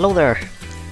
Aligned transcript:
Hello 0.00 0.14
there. 0.14 0.38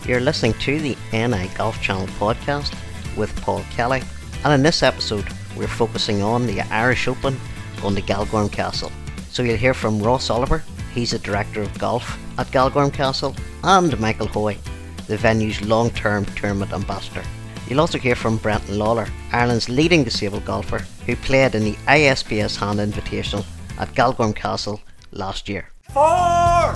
You're 0.04 0.18
listening 0.18 0.54
to 0.54 0.80
the 0.80 0.96
NI 1.12 1.46
Golf 1.56 1.80
Channel 1.80 2.08
podcast 2.18 2.74
with 3.16 3.40
Paul 3.40 3.62
Kelly, 3.70 4.02
and 4.42 4.52
in 4.52 4.64
this 4.64 4.82
episode, 4.82 5.24
we're 5.56 5.68
focusing 5.68 6.22
on 6.22 6.44
the 6.44 6.60
Irish 6.62 7.06
Open 7.06 7.38
on 7.84 7.94
the 7.94 8.02
Galgorm 8.02 8.50
Castle. 8.50 8.90
So 9.30 9.44
you'll 9.44 9.58
hear 9.58 9.74
from 9.74 10.02
Ross 10.02 10.28
Oliver, 10.28 10.64
he's 10.92 11.12
the 11.12 11.20
director 11.20 11.62
of 11.62 11.78
golf 11.78 12.18
at 12.36 12.48
Galgorm 12.48 12.92
Castle, 12.92 13.36
and 13.62 13.96
Michael 14.00 14.26
Hoey, 14.26 14.58
the 15.06 15.16
venue's 15.16 15.62
long 15.62 15.90
term 15.90 16.24
tournament 16.24 16.72
ambassador. 16.72 17.22
You'll 17.68 17.82
also 17.82 17.98
hear 17.98 18.16
from 18.16 18.38
Brendan 18.38 18.76
Lawlor, 18.76 19.08
Ireland's 19.30 19.68
leading 19.68 20.02
disabled 20.02 20.44
golfer, 20.44 20.84
who 21.06 21.14
played 21.14 21.54
in 21.54 21.62
the 21.62 21.76
ISPS 21.86 22.58
Handa 22.58 22.84
Invitational 22.84 23.46
at 23.78 23.94
Galgorm 23.94 24.34
Castle 24.34 24.80
last 25.12 25.48
year. 25.48 25.68
Four! 25.92 26.74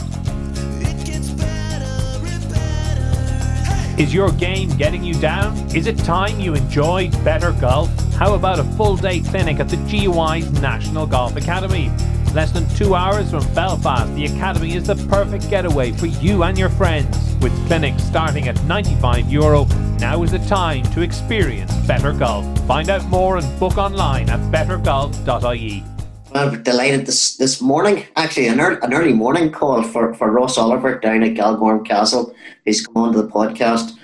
Is 4.01 4.15
your 4.15 4.33
game 4.33 4.71
getting 4.79 5.05
you 5.05 5.13
down? 5.13 5.55
Is 5.77 5.87
it 5.87 5.99
time 5.99 6.41
you 6.41 6.55
enjoyed 6.55 7.13
better 7.23 7.53
golf? 7.53 7.91
How 8.15 8.33
about 8.33 8.59
a 8.59 8.65
full 8.65 8.97
day 8.97 9.21
clinic 9.21 9.61
at 9.61 9.69
the 9.69 9.77
GUI's 9.77 10.51
National 10.63 11.07
Golf 11.07 11.37
Academy? 11.37 11.91
Less 12.33 12.51
than 12.51 12.67
two 12.71 12.95
hours 12.95 13.31
from 13.31 13.47
Belfast, 13.53 14.11
the 14.15 14.25
Academy 14.25 14.75
is 14.75 14.85
the 14.85 14.95
perfect 15.11 15.51
getaway 15.51 15.93
for 15.93 16.07
you 16.07 16.45
and 16.45 16.59
your 16.59 16.71
friends. 16.71 17.15
With 17.43 17.53
clinics 17.67 18.03
starting 18.03 18.49
at 18.49 18.57
€95, 18.61 19.31
Euro, 19.31 19.67
now 19.99 20.23
is 20.23 20.31
the 20.31 20.39
time 20.39 20.83
to 20.95 21.03
experience 21.03 21.71
better 21.87 22.15
golf. 22.15 22.47
Find 22.67 22.89
out 22.89 23.05
more 23.09 23.37
and 23.37 23.61
book 23.61 23.77
online 23.77 24.31
at 24.31 24.41
bettergolf.ie. 24.51 25.85
We're 26.33 26.57
delighted 26.57 27.07
this 27.07 27.37
this 27.37 27.61
morning. 27.61 28.07
Actually, 28.15 28.47
an 28.47 28.61
early, 28.61 28.79
an 28.83 28.95
early 28.95 29.13
morning 29.13 29.51
call 29.51 29.83
for, 29.83 30.15
for 30.15 30.31
Ross 30.31 30.57
Oliver 30.57 30.99
down 31.01 31.25
at 31.25 31.35
Galgorm 31.35 31.85
Castle. 31.85 32.33
He's 32.65 32.87
come 32.87 32.99
on 32.99 33.13
to 33.13 33.23
the 33.23 33.29
podcast. 33.29 33.99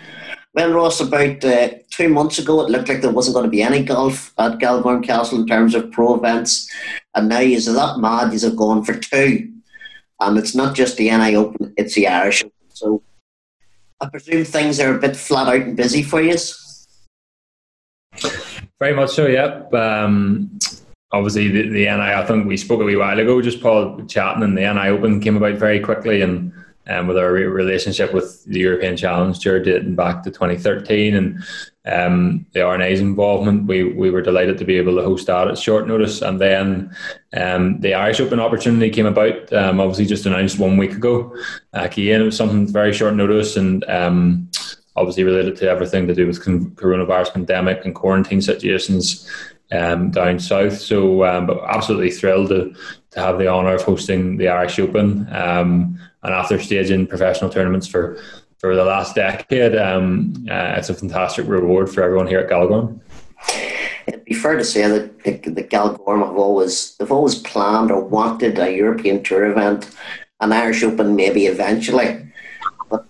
Well, 0.53 0.73
Ross, 0.73 1.01
about 1.01 1.45
uh, 1.45 1.69
two 1.91 2.09
months 2.09 2.39
ago, 2.39 2.63
it 2.63 2.71
looked 2.71 2.89
like 2.89 3.01
there 3.01 3.13
wasn't 3.13 3.35
going 3.35 3.45
to 3.45 3.51
be 3.51 3.63
any 3.63 3.85
golf 3.85 4.33
at 4.39 4.59
Galgorm 4.59 5.05
Castle 5.05 5.39
in 5.39 5.47
terms 5.47 5.75
of 5.75 5.93
pro 5.93 6.17
events. 6.17 6.69
And 7.15 7.29
now 7.29 7.39
you're 7.39 7.61
that 7.61 7.99
mad, 7.99 8.33
you've 8.33 8.57
gone 8.57 8.83
for 8.83 8.95
two. 8.95 9.53
And 10.19 10.37
it's 10.37 10.55
not 10.55 10.75
just 10.75 10.97
the 10.97 11.11
NI 11.11 11.37
Open, 11.37 11.75
it's 11.77 11.95
the 11.95 12.09
Irish 12.09 12.43
Open. 12.43 12.53
So 12.71 13.03
I 14.01 14.09
presume 14.09 14.45
things 14.45 14.81
are 14.81 14.97
a 14.97 14.99
bit 14.99 15.17
flat 15.17 15.47
out 15.47 15.61
and 15.61 15.77
busy 15.77 16.03
for 16.03 16.21
you. 16.21 16.37
Very 18.81 18.95
much 18.95 19.11
so, 19.11 19.27
yep. 19.27 19.73
Um, 19.73 20.59
obviously 21.12 21.49
the, 21.49 21.69
the 21.69 21.85
NI, 21.85 22.15
I 22.15 22.25
think 22.25 22.47
we 22.47 22.57
spoke 22.57 22.81
a 22.81 22.85
wee 22.85 22.97
while 22.97 23.19
ago, 23.19 23.41
just 23.41 23.61
Paul 23.61 24.05
chatting, 24.07 24.43
and 24.43 24.57
the 24.57 24.73
NI 24.73 24.89
Open 24.89 25.21
came 25.21 25.37
about 25.37 25.55
very 25.57 25.81
quickly, 25.81 26.23
and 26.23 26.53
um, 26.89 27.09
with 27.09 27.19
our 27.19 27.33
relationship 27.33 28.15
with 28.15 28.45
the 28.45 28.61
European 28.61 28.97
Challenger 28.97 29.62
dating 29.62 29.97
back 29.97 30.23
to 30.23 30.31
2013, 30.31 31.15
and 31.15 31.45
um, 31.84 32.47
the 32.53 32.62
R&A's 32.62 33.01
involvement, 33.01 33.67
we 33.67 33.84
we 33.84 34.11
were 34.11 34.23
delighted 34.23 34.59
to 34.59 34.65
be 34.65 34.77
able 34.77 34.97
to 34.97 35.03
host 35.03 35.27
that 35.27 35.49
at 35.49 35.59
short 35.59 35.87
notice, 35.87 36.23
and 36.23 36.41
then 36.41 36.95
um, 37.37 37.81
the 37.81 37.95
Irish 37.95 38.21
Open 38.21 38.41
opportunity 38.41 38.91
came 38.91 39.07
about, 39.07 39.53
um, 39.53 39.81
obviously 39.81 40.07
just 40.07 40.27
announced 40.27 40.59
one 40.59 40.77
week 40.77 40.93
ago. 40.93 41.34
Uh, 41.73 41.83
again, 41.91 42.21
it 42.21 42.25
was 42.25 42.37
something 42.37 42.67
very 42.67 42.93
short 42.93 43.15
notice, 43.15 43.57
and 43.57 43.84
um, 43.84 44.49
obviously 44.97 45.25
related 45.25 45.57
to 45.57 45.69
everything 45.69 46.07
to 46.07 46.15
do 46.15 46.27
with 46.27 46.43
coronavirus 46.45 47.33
pandemic 47.34 47.84
and 47.84 47.95
quarantine 47.95 48.41
situations 48.41 49.29
um, 49.72 50.11
down 50.11 50.39
south. 50.39 50.78
So, 50.78 51.25
um, 51.25 51.47
but 51.47 51.62
absolutely 51.64 52.11
thrilled 52.11 52.48
to, 52.48 52.75
to 53.11 53.20
have 53.20 53.39
the 53.39 53.48
honour 53.48 53.75
of 53.75 53.83
hosting 53.83 54.36
the 54.36 54.48
Irish 54.48 54.78
Open. 54.78 55.27
Um, 55.32 55.99
and 56.22 56.34
after 56.34 56.60
staging 56.60 57.06
professional 57.06 57.50
tournaments 57.50 57.87
for, 57.87 58.19
for 58.59 58.75
the 58.75 58.84
last 58.84 59.15
decade, 59.15 59.76
um, 59.76 60.47
uh, 60.50 60.75
it's 60.76 60.91
a 60.91 60.94
fantastic 60.94 61.47
reward 61.47 61.93
for 61.93 62.03
everyone 62.03 62.26
here 62.26 62.41
at 62.41 62.50
Galgorm. 62.50 63.00
It'd 64.06 64.25
be 64.25 64.34
fair 64.34 64.56
to 64.56 64.65
say 64.65 64.87
that 64.87 65.22
the, 65.25 65.50
the 65.50 65.65
Galgorm 65.65 66.25
have 66.25 66.37
always 66.37 66.97
they've 66.97 67.10
always 67.10 67.34
planned 67.34 67.91
or 67.91 68.05
wanted 68.05 68.59
a 68.59 68.72
European 68.72 69.22
Tour 69.22 69.47
event, 69.47 69.91
an 70.41 70.53
Irish 70.53 70.84
Open 70.84 71.16
maybe 71.16 71.47
eventually. 71.47 72.25
But 72.88 73.05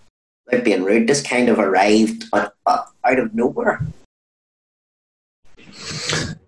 without 0.46 0.64
being 0.64 0.84
rude, 0.84 1.06
this 1.06 1.22
kind 1.22 1.50
of 1.50 1.58
arrived 1.58 2.24
out 2.34 3.18
of 3.18 3.34
nowhere. 3.34 3.86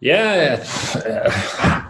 Yeah, 0.01 0.65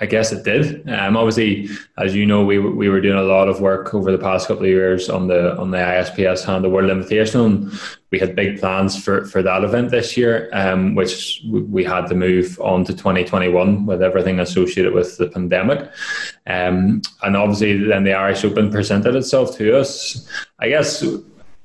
I 0.00 0.06
guess 0.06 0.32
it 0.32 0.44
did. 0.44 0.88
Um, 0.88 1.16
obviously, 1.16 1.68
as 1.98 2.14
you 2.14 2.26
know, 2.26 2.44
we 2.44 2.58
we 2.58 2.88
were 2.88 3.00
doing 3.00 3.18
a 3.18 3.22
lot 3.22 3.48
of 3.48 3.60
work 3.60 3.94
over 3.94 4.10
the 4.10 4.18
past 4.18 4.48
couple 4.48 4.64
of 4.64 4.70
years 4.70 5.10
on 5.10 5.28
the 5.28 5.56
on 5.58 5.70
the 5.70 5.78
ISPS 5.78 6.44
Hand 6.44 6.64
the 6.64 6.70
World 6.70 6.90
Invitational, 6.90 7.46
and 7.46 7.72
we 8.10 8.18
had 8.18 8.34
big 8.34 8.60
plans 8.60 9.02
for 9.02 9.24
for 9.26 9.42
that 9.42 9.62
event 9.62 9.90
this 9.90 10.16
year, 10.16 10.48
um, 10.52 10.94
which 10.94 11.42
we 11.46 11.84
had 11.84 12.06
to 12.06 12.14
move 12.14 12.58
on 12.60 12.84
to 12.84 12.92
2021 12.92 13.86
with 13.86 14.02
everything 14.02 14.40
associated 14.40 14.94
with 14.94 15.16
the 15.18 15.28
pandemic. 15.28 15.90
Um, 16.46 17.02
and 17.22 17.36
obviously, 17.36 17.76
then 17.86 18.04
the 18.04 18.14
Irish 18.14 18.44
Open 18.44 18.70
presented 18.70 19.14
itself 19.14 19.56
to 19.58 19.78
us. 19.78 20.28
I 20.58 20.68
guess 20.70 21.04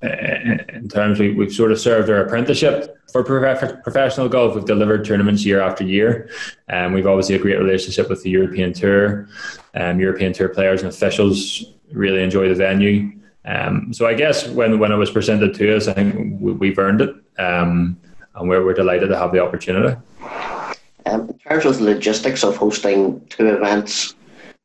in 0.01 0.87
terms 0.89 1.19
we, 1.19 1.33
we've 1.33 1.53
sort 1.53 1.71
of 1.71 1.79
served 1.79 2.09
our 2.09 2.23
apprenticeship 2.23 2.97
for 3.11 3.23
prof- 3.23 3.83
professional 3.83 4.29
golf, 4.29 4.55
we've 4.55 4.65
delivered 4.65 5.03
tournaments 5.03 5.45
year 5.45 5.61
after 5.61 5.83
year. 5.83 6.29
And 6.67 6.87
um, 6.87 6.93
we've 6.93 7.07
obviously 7.07 7.35
a 7.35 7.39
great 7.39 7.57
relationship 7.57 8.09
with 8.09 8.23
the 8.23 8.29
European 8.29 8.73
Tour. 8.73 9.27
Um, 9.75 9.99
European 9.99 10.33
Tour 10.33 10.49
players 10.49 10.81
and 10.81 10.89
officials 10.89 11.63
really 11.91 12.23
enjoy 12.23 12.49
the 12.49 12.55
venue. 12.55 13.11
Um, 13.45 13.93
so 13.93 14.05
I 14.05 14.13
guess 14.13 14.47
when, 14.49 14.79
when 14.79 14.91
it 14.91 14.97
was 14.97 15.09
presented 15.09 15.55
to 15.55 15.75
us, 15.75 15.87
I 15.87 15.93
think 15.93 16.39
we, 16.39 16.69
have 16.69 16.77
earned 16.77 17.01
it. 17.01 17.16
Um, 17.37 17.99
and 18.35 18.47
we're, 18.47 18.63
we're 18.63 18.73
delighted 18.73 19.09
to 19.09 19.17
have 19.17 19.31
the 19.31 19.43
opportunity. 19.43 19.97
Um, 21.05 21.29
in 21.29 21.39
terms 21.39 21.66
of 21.66 21.79
the 21.79 21.85
logistics 21.85 22.43
of 22.43 22.55
hosting 22.55 23.25
two 23.27 23.47
events 23.47 24.13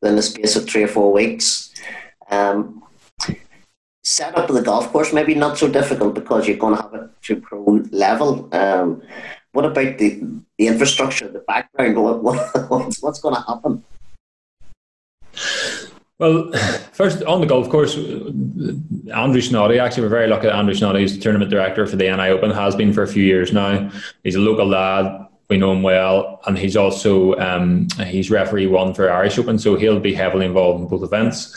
in 0.02 0.16
the 0.16 0.22
space 0.22 0.54
of 0.56 0.68
three 0.68 0.82
or 0.82 0.88
four 0.88 1.12
weeks, 1.12 1.72
um, 2.30 2.83
setup 4.04 4.48
of 4.48 4.54
the 4.54 4.62
golf 4.62 4.92
course 4.92 5.12
maybe 5.12 5.34
not 5.34 5.59
so 5.59 5.66
difficult 5.66 6.15
because 6.15 6.47
you're 6.47 6.59
going 6.59 6.76
to 6.76 6.82
have 6.82 6.94
it 6.94 7.10
to 7.22 7.37
pro 7.37 7.62
level. 7.91 8.48
Um, 8.54 9.03
what 9.53 9.65
about 9.65 9.98
the, 9.98 10.22
the 10.59 10.66
infrastructure, 10.66 11.28
the 11.28 11.41
background? 11.41 11.97
What, 12.03 12.22
what, 12.22 12.37
what's, 12.70 13.03
what's 13.03 13.20
going 13.20 13.34
to 13.34 13.41
happen? 13.41 13.84
Well, 16.19 16.53
first 16.93 17.22
on 17.25 17.41
the 17.41 17.47
golf 17.47 17.69
course, 17.69 17.97
Andrew 17.97 19.41
Snoddy. 19.41 19.81
Actually, 19.81 20.04
we're 20.04 20.10
very 20.10 20.28
lucky 20.28 20.47
that 20.47 20.54
Andrew 20.54 20.75
Snoddy 20.75 21.03
is 21.03 21.16
the 21.16 21.20
tournament 21.20 21.50
director 21.50 21.87
for 21.87 21.97
the 21.97 22.04
NI 22.04 22.28
Open. 22.28 22.50
Has 22.50 22.76
been 22.76 22.93
for 22.93 23.03
a 23.03 23.09
few 23.09 23.25
years 23.25 23.53
now. 23.53 23.91
He's 24.22 24.37
a 24.37 24.41
local 24.41 24.66
lad 24.66 25.26
we 25.48 25.59
know 25.59 25.72
him 25.72 25.82
well, 25.82 26.41
and 26.47 26.56
he's 26.56 26.76
also 26.76 27.37
um, 27.38 27.87
he's 28.06 28.31
referee 28.31 28.66
one 28.66 28.94
for 28.94 29.10
Irish 29.10 29.38
Open, 29.38 29.59
so 29.59 29.76
he'll 29.76 30.00
be 30.00 30.14
heavily 30.14 30.47
involved 30.47 30.81
in 30.81 30.88
both 30.88 31.03
events. 31.03 31.54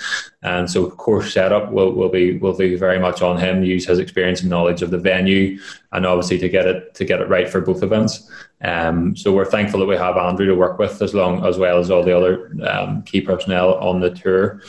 And 0.47 0.69
so 0.69 0.89
course 0.89 1.33
setup 1.33 1.71
will, 1.71 1.91
will 1.91 2.09
be 2.09 2.37
will 2.37 2.55
be 2.55 2.75
very 2.75 2.99
much 2.99 3.21
on 3.21 3.37
him. 3.37 3.63
Use 3.63 3.85
his 3.85 3.99
experience 3.99 4.41
and 4.41 4.49
knowledge 4.49 4.81
of 4.81 4.91
the 4.91 4.97
venue, 4.97 5.59
and 5.91 6.05
obviously 6.05 6.37
to 6.39 6.49
get 6.49 6.65
it 6.65 6.93
to 6.95 7.05
get 7.05 7.21
it 7.21 7.27
right 7.27 7.49
for 7.49 7.59
both 7.61 7.83
events. 7.83 8.29
Um, 8.61 9.15
so 9.15 9.33
we're 9.33 9.45
thankful 9.45 9.79
that 9.81 9.85
we 9.85 9.97
have 9.97 10.17
Andrew 10.17 10.47
to 10.47 10.55
work 10.55 10.79
with 10.79 10.99
as 11.03 11.13
long 11.13 11.45
as 11.45 11.59
well 11.59 11.77
as 11.77 11.91
all 11.91 12.03
the 12.03 12.17
other 12.17 12.51
um, 12.67 13.03
key 13.03 13.21
personnel 13.21 13.75
on 13.75 13.99
the 13.99 14.09
tour. 14.09 14.61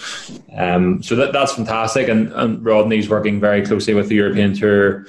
Um, 0.55 1.03
so 1.03 1.17
that, 1.17 1.33
that's 1.33 1.55
fantastic. 1.55 2.09
And, 2.09 2.31
and, 2.35 2.63
Rodney's 2.63 3.09
working 3.09 3.41
very 3.41 3.65
closely 3.65 3.95
with 3.95 4.09
the 4.11 4.17
European 4.17 4.53
Tour, 4.55 5.07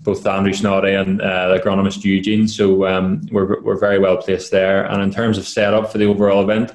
both 0.00 0.26
Andrew 0.26 0.54
Snoddy 0.54 0.98
and 0.98 1.20
uh, 1.20 1.48
the 1.48 1.60
agronomist 1.60 2.04
Eugene. 2.04 2.48
So 2.48 2.86
um, 2.86 3.20
we're, 3.30 3.60
we're 3.60 3.78
very 3.78 3.98
well 3.98 4.16
placed 4.16 4.50
there. 4.50 4.86
And 4.86 5.02
in 5.02 5.10
terms 5.10 5.36
of 5.36 5.46
setup 5.46 5.92
for 5.92 5.98
the 5.98 6.06
overall 6.06 6.42
event, 6.42 6.72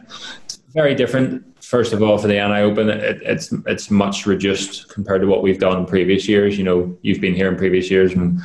very 0.75 0.94
different. 0.94 1.44
First 1.68 1.92
of 1.92 2.02
all, 2.02 2.18
for 2.18 2.28
the 2.28 2.36
NI 2.36 2.62
Open, 2.62 2.90
it, 2.90 3.22
it's 3.24 3.52
it's 3.66 3.92
much 3.92 4.25
reduced 4.25 4.88
compared 4.88 5.19
to 5.19 5.28
what 5.28 5.44
we've 5.44 5.60
done 5.60 5.80
in 5.80 5.86
previous 5.86 6.25
years. 6.25 6.58
You 6.58 6.64
know, 6.64 6.98
you've 7.02 7.19
been 7.19 7.36
here 7.36 7.50
in 7.50 7.58
previous 7.58 7.92
years 7.92 8.14
and 8.14 8.40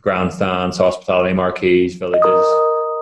grandstands, 0.00 0.78
hospitality 0.78 1.34
marquees, 1.34 1.96
villages, 1.96 2.46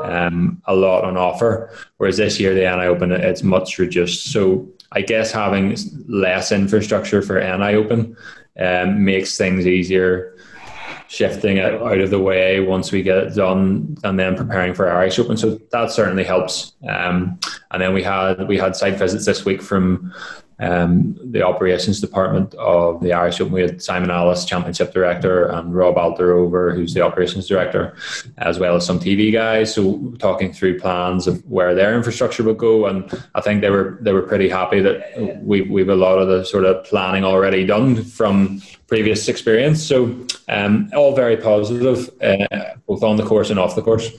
um, 0.03 0.63
a 0.65 0.75
lot 0.75 1.05
on 1.05 1.19
offer. 1.19 1.71
Whereas 1.99 2.17
this 2.17 2.41
year, 2.41 2.55
the 2.55 2.63
NI 2.63 2.87
Open, 2.87 3.13
it's 3.13 3.43
much 3.43 3.79
reduced. 3.79 4.33
So 4.33 4.67
I 4.93 5.03
guess 5.03 5.31
having 5.31 5.77
less 6.09 6.53
infrastructure 6.53 7.21
for 7.21 7.39
NI 7.39 7.75
Open 7.75 8.17
um, 8.59 9.05
makes 9.05 9.37
things 9.37 9.67
easier 9.67 10.39
shifting 11.09 11.59
it 11.59 11.75
out 11.75 12.01
of 12.01 12.09
the 12.11 12.19
way 12.19 12.61
once 12.61 12.93
we 12.93 13.03
get 13.03 13.19
it 13.19 13.35
done 13.35 13.97
and 14.05 14.19
then 14.19 14.37
preparing 14.37 14.73
for 14.73 14.89
our 14.89 15.01
Irish 15.01 15.19
Open. 15.19 15.37
So 15.37 15.61
that 15.71 15.91
certainly 15.91 16.25
helps. 16.25 16.73
Um, 16.89 17.39
and 17.77 17.83
then 17.83 17.93
we 17.93 18.03
had 18.03 18.49
we 18.49 18.57
had 18.57 18.75
site 18.75 18.99
visits 18.99 19.27
this 19.27 19.45
week 19.45 19.61
from 19.61 20.11
um, 20.61 21.15
the 21.23 21.43
operations 21.43 22.01
department 22.01 22.55
of 22.55 23.03
the 23.03 23.13
Irish 23.13 23.39
Open. 23.39 23.53
We 23.53 23.61
had 23.61 23.83
Simon 23.83 24.11
Alice, 24.11 24.47
championship 24.47 24.95
director, 24.95 25.45
and 25.49 25.75
Rob 25.75 25.97
Alterover, 25.97 26.75
who's 26.75 26.95
the 26.95 27.03
operations 27.03 27.47
director, 27.47 27.95
as 28.39 28.59
well 28.59 28.77
as 28.77 28.87
some 28.87 28.99
TV 28.99 29.31
guys. 29.31 29.75
So 29.75 30.15
talking 30.19 30.55
through 30.55 30.81
plans 30.81 31.27
of 31.27 31.45
where 31.51 31.75
their 31.75 31.95
infrastructure 31.95 32.43
would 32.45 32.57
go, 32.57 32.87
and 32.87 33.13
I 33.35 33.43
think 33.43 33.61
they 33.61 33.69
were 33.69 33.99
they 34.01 34.15
were 34.15 34.23
pretty 34.23 34.49
happy 34.49 34.81
that 34.81 35.43
we 35.43 35.61
we've 35.61 35.91
a 35.91 35.95
lot 35.95 36.17
of 36.17 36.29
the 36.29 36.45
sort 36.47 36.65
of 36.65 36.83
planning 36.87 37.25
already 37.25 37.67
done 37.67 38.03
from 38.05 38.63
previous 38.87 39.29
experience. 39.29 39.83
So 39.83 40.27
um, 40.49 40.89
all 40.97 41.15
very 41.15 41.37
positive, 41.37 42.09
uh, 42.23 42.77
both 42.87 43.03
on 43.03 43.19
the 43.19 43.27
course 43.27 43.51
and 43.51 43.59
off 43.59 43.75
the 43.75 43.83
course. 43.83 44.11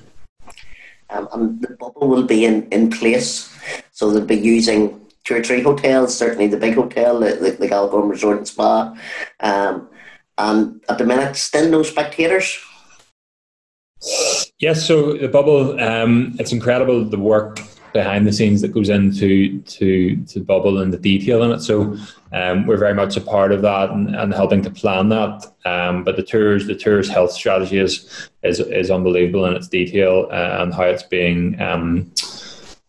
Um, 1.10 1.28
and 1.34 1.62
the 1.62 1.76
bubble 1.76 2.08
will 2.08 2.24
be 2.24 2.46
in, 2.46 2.68
in 2.70 2.90
place, 2.90 3.54
so 3.92 4.12
they'll 4.12 4.26
be 4.26 4.36
using 4.36 5.00
two 5.24 5.36
or 5.36 5.44
three 5.44 5.62
hotels, 5.62 6.18
certainly 6.18 6.48
the 6.48 6.58
big 6.58 6.76
hotel, 6.76 7.20
the, 7.20 7.34
the, 7.36 7.52
the 7.52 7.68
Galgorm 7.68 8.10
Resort 8.10 8.38
and 8.38 8.48
Spa. 8.48 8.98
Um, 9.40 9.90
and 10.38 10.82
at 10.90 10.98
the 10.98 11.06
minute, 11.06 11.36
still 11.36 11.70
no 11.70 11.84
spectators. 11.84 12.58
Yes, 14.60 14.86
so 14.86 15.14
the 15.14 15.28
bubble, 15.28 15.80
um, 15.80 16.36
it's 16.40 16.52
incredible 16.52 17.04
the 17.06 17.20
work 17.20 17.60
behind 17.98 18.28
the 18.28 18.32
scenes 18.32 18.62
that 18.62 18.72
goes 18.78 18.90
into 18.90 19.60
to 19.62 20.16
to 20.32 20.40
bubble 20.40 20.82
and 20.82 20.94
the 20.94 21.00
detail 21.00 21.42
in 21.42 21.52
it. 21.52 21.62
So 21.62 21.98
um, 22.32 22.68
we're 22.68 22.78
very 22.78 22.94
much 22.94 23.18
a 23.18 23.22
part 23.22 23.52
of 23.52 23.64
that 23.64 23.90
and, 23.90 24.16
and 24.16 24.32
helping 24.32 24.62
to 24.62 24.70
plan 24.70 25.10
that. 25.10 25.52
Um, 25.66 26.04
but 26.04 26.16
the 26.16 26.22
tours, 26.22 26.68
the 26.68 26.76
tours 26.76 27.10
health 27.10 27.32
strategy 27.32 27.80
is 27.80 28.30
is, 28.44 28.60
is 28.60 28.92
unbelievable 28.92 29.46
in 29.46 29.56
its 29.56 29.68
detail 29.68 30.28
uh, 30.32 30.58
and 30.60 30.72
how 30.76 30.84
it's 30.84 31.08
being 31.18 31.60
um, 31.60 32.12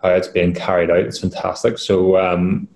how 0.03 0.11
it's 0.11 0.29
being 0.29 0.53
carried 0.53 0.91
out. 0.91 1.07
It's 1.09 1.21
fantastic. 1.21 1.79
So 1.79 2.19
um, 2.19 2.69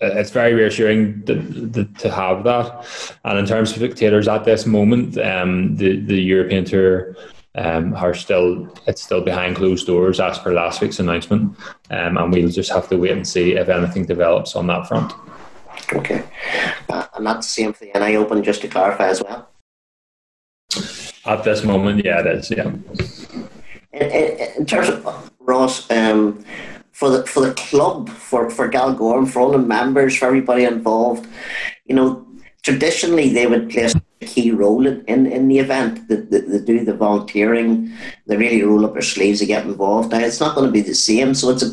it's 0.00 0.30
very 0.30 0.54
reassuring 0.54 1.24
to, 1.26 1.84
to, 1.84 2.10
have 2.10 2.44
that. 2.44 2.86
And 3.24 3.38
in 3.38 3.46
terms 3.46 3.72
of 3.72 3.76
spectators 3.76 4.26
at 4.26 4.44
this 4.44 4.64
moment, 4.64 5.18
um, 5.18 5.76
the 5.76 6.00
the 6.00 6.20
European 6.34 6.64
tour 6.64 7.14
um, 7.58 7.94
are 7.94 8.14
still 8.14 8.72
it's 8.86 9.02
still 9.02 9.20
behind 9.20 9.56
closed 9.56 9.86
doors 9.86 10.20
as 10.20 10.38
per 10.38 10.52
last 10.52 10.80
week's 10.80 11.00
announcement, 11.00 11.56
um, 11.90 12.16
and 12.16 12.32
we'll 12.32 12.48
just 12.48 12.70
have 12.70 12.88
to 12.88 12.96
wait 12.96 13.10
and 13.10 13.26
see 13.26 13.52
if 13.52 13.68
anything 13.68 14.06
develops 14.06 14.54
on 14.54 14.66
that 14.68 14.86
front. 14.86 15.12
Okay, 15.92 16.22
uh, 16.88 17.06
and 17.14 17.26
that's 17.26 17.46
the 17.46 17.62
same 17.62 17.72
for 17.72 17.84
the 17.84 17.98
NI 17.98 18.16
Open. 18.16 18.42
Just 18.42 18.62
to 18.62 18.68
clarify 18.68 19.08
as 19.08 19.22
well. 19.22 19.48
At 21.26 21.44
this 21.44 21.64
moment, 21.64 22.04
yeah, 22.04 22.20
it 22.20 22.26
is. 22.26 22.50
Yeah. 22.50 22.68
In, 23.92 24.02
in, 24.02 24.50
in 24.58 24.66
terms 24.66 24.88
of 24.88 25.32
Ross, 25.40 25.90
um, 25.90 26.44
for 26.92 27.10
the 27.10 27.26
for 27.26 27.40
the 27.40 27.54
club, 27.54 28.08
for 28.08 28.50
for 28.50 28.70
Galgorm, 28.70 29.28
for 29.28 29.40
all 29.40 29.50
the 29.50 29.58
members, 29.58 30.16
for 30.16 30.26
everybody 30.26 30.64
involved, 30.64 31.26
you 31.86 31.94
know, 31.94 32.27
traditionally 32.68 33.30
they 33.30 33.46
would 33.46 33.70
place 33.70 33.94
a 33.94 34.26
key 34.26 34.50
role 34.50 34.86
in, 34.86 35.02
in, 35.06 35.26
in 35.26 35.48
the 35.48 35.58
event. 35.58 36.06
They, 36.08 36.16
they, 36.16 36.58
do 36.58 36.84
the 36.84 36.94
volunteering, 36.94 37.90
they 38.26 38.36
really 38.36 38.62
roll 38.62 38.84
up 38.84 38.92
their 38.92 39.02
sleeves 39.02 39.38
to 39.38 39.46
get 39.46 39.64
involved. 39.64 40.10
Now 40.10 40.18
it's 40.18 40.40
not 40.40 40.54
going 40.54 40.66
to 40.66 40.72
be 40.72 40.82
the 40.82 40.94
same, 40.94 41.32
so 41.34 41.48
it's 41.50 41.62
a 41.62 41.70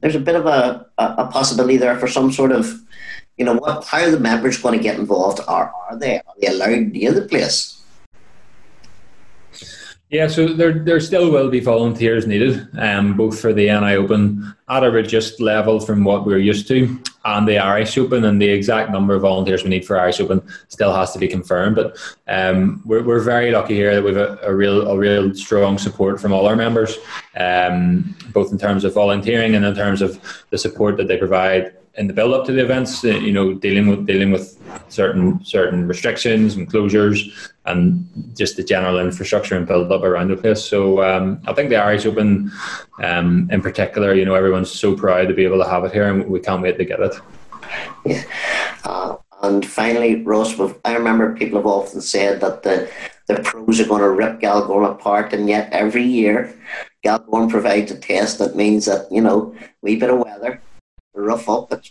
there's 0.00 0.14
a 0.14 0.20
bit 0.20 0.36
of 0.36 0.46
a, 0.46 0.86
a, 0.96 1.04
a 1.18 1.26
possibility 1.30 1.76
there 1.76 1.98
for 1.98 2.08
some 2.08 2.32
sort 2.32 2.52
of, 2.52 2.66
you 3.36 3.44
know, 3.44 3.54
what 3.54 3.84
how 3.84 4.04
are 4.04 4.10
the 4.10 4.20
members 4.20 4.56
going 4.62 4.76
to 4.78 4.82
get 4.82 4.98
involved? 4.98 5.40
Are 5.46 5.70
are 5.90 5.98
they 5.98 6.16
are 6.16 6.34
they 6.40 6.48
allowed 6.48 6.92
near 6.92 7.12
the 7.12 7.28
place? 7.28 7.74
Yeah, 10.08 10.28
so 10.28 10.48
there 10.48 10.72
there 10.72 11.00
still 11.00 11.30
will 11.30 11.50
be 11.50 11.60
volunteers 11.60 12.26
needed, 12.26 12.66
um, 12.78 13.18
both 13.18 13.38
for 13.38 13.52
the 13.52 13.66
NI 13.66 13.96
Open 13.96 14.54
at 14.70 14.82
a 14.82 14.90
reduced 14.90 15.42
level 15.42 15.78
from 15.80 16.04
what 16.04 16.24
we're 16.24 16.38
used 16.38 16.68
to, 16.68 16.98
and 17.36 17.46
the 17.46 17.58
Irish 17.58 17.96
Open, 17.98 18.24
and 18.24 18.40
the 18.40 18.48
exact 18.48 18.90
number 18.90 19.14
of 19.14 19.22
volunteers 19.22 19.62
we 19.62 19.70
need 19.70 19.86
for 19.86 19.98
Irish 19.98 20.20
Open 20.20 20.42
still 20.68 20.94
has 20.94 21.12
to 21.12 21.18
be 21.18 21.28
confirmed. 21.28 21.76
But 21.76 21.98
um, 22.26 22.82
we're 22.84 23.02
we're 23.02 23.20
very 23.20 23.50
lucky 23.50 23.74
here 23.74 23.94
that 23.94 24.02
we've 24.02 24.16
a, 24.16 24.38
a 24.42 24.54
real 24.54 24.88
a 24.88 24.96
real 24.96 25.34
strong 25.34 25.78
support 25.78 26.20
from 26.20 26.32
all 26.32 26.46
our 26.46 26.56
members, 26.56 26.98
um, 27.36 28.16
both 28.32 28.52
in 28.52 28.58
terms 28.58 28.84
of 28.84 28.94
volunteering 28.94 29.54
and 29.54 29.64
in 29.64 29.74
terms 29.74 30.02
of 30.02 30.18
the 30.50 30.58
support 30.58 30.96
that 30.96 31.08
they 31.08 31.16
provide 31.16 31.77
in 31.98 32.06
the 32.06 32.12
build 32.12 32.32
up 32.32 32.46
to 32.46 32.52
the 32.52 32.62
events, 32.62 33.02
you 33.02 33.32
know, 33.32 33.54
dealing 33.54 33.88
with 33.88 34.06
dealing 34.06 34.30
with 34.30 34.56
certain 34.88 35.44
certain 35.44 35.86
restrictions 35.86 36.54
and 36.54 36.70
closures, 36.70 37.50
and 37.66 38.08
just 38.36 38.56
the 38.56 38.62
general 38.62 38.98
infrastructure 39.00 39.56
and 39.56 39.66
build 39.66 39.90
up 39.90 40.02
around 40.02 40.28
the 40.28 40.36
place. 40.36 40.64
So 40.64 41.02
um, 41.02 41.40
I 41.46 41.52
think 41.52 41.70
the 41.70 41.76
Irish 41.76 42.06
Open, 42.06 42.50
um, 43.02 43.48
in 43.50 43.60
particular, 43.60 44.14
you 44.14 44.24
know, 44.24 44.34
everyone's 44.34 44.70
so 44.70 44.96
proud 44.96 45.28
to 45.28 45.34
be 45.34 45.44
able 45.44 45.62
to 45.62 45.68
have 45.68 45.84
it 45.84 45.92
here, 45.92 46.08
and 46.08 46.24
we 46.26 46.40
can't 46.40 46.62
wait 46.62 46.78
to 46.78 46.84
get 46.84 47.00
it. 47.00 47.14
Yeah. 48.06 48.22
Uh, 48.84 49.16
and 49.42 49.66
finally, 49.66 50.22
Ross, 50.22 50.58
I 50.84 50.94
remember 50.94 51.34
people 51.34 51.58
have 51.58 51.66
often 51.66 52.00
said 52.00 52.40
that 52.40 52.62
the 52.62 52.90
the 53.26 53.42
pros 53.42 53.78
are 53.78 53.84
going 53.84 54.00
to 54.00 54.10
rip 54.10 54.40
Galgorm 54.40 54.90
apart, 54.90 55.32
and 55.32 55.48
yet 55.48 55.70
every 55.72 56.04
year 56.04 56.54
Galgorm 57.04 57.50
provides 57.50 57.90
a 57.90 57.98
test 57.98 58.38
that 58.38 58.56
means 58.56 58.86
that 58.86 59.10
you 59.10 59.20
know 59.20 59.54
we 59.82 59.96
bit 59.96 60.10
of 60.10 60.20
weather 60.20 60.62
rough 61.22 61.48
up. 61.48 61.72
It's 61.72 61.90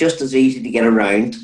just 0.00 0.20
as 0.20 0.34
easy 0.34 0.62
to 0.62 0.70
get 0.70 0.84
around. 0.84 1.36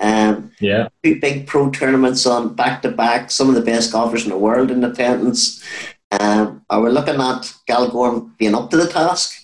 Um, 0.00 0.52
yeah. 0.60 0.88
Two 1.04 1.20
big 1.20 1.46
pro 1.46 1.70
tournaments 1.70 2.26
on 2.26 2.54
back 2.54 2.82
to 2.82 2.90
back, 2.90 3.30
some 3.30 3.48
of 3.48 3.54
the 3.54 3.60
best 3.60 3.92
golfers 3.92 4.24
in 4.24 4.30
the 4.30 4.38
world 4.38 4.70
in 4.70 4.82
attendance. 4.82 5.62
Um, 6.10 6.64
are 6.70 6.80
we 6.80 6.90
looking 6.90 7.20
at 7.20 7.52
Galgorm 7.68 8.36
being 8.38 8.54
up 8.54 8.70
to 8.70 8.76
the 8.76 8.88
task? 8.88 9.36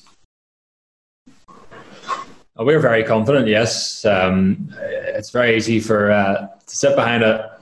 Oh, 2.58 2.64
we're 2.64 2.80
very 2.80 3.04
confident, 3.04 3.48
yes. 3.48 4.04
Um, 4.06 4.74
it's 4.80 5.30
very 5.30 5.56
easy 5.56 5.78
for 5.78 6.10
uh, 6.10 6.48
to 6.66 6.76
sit 6.76 6.96
behind 6.96 7.22
a, 7.22 7.58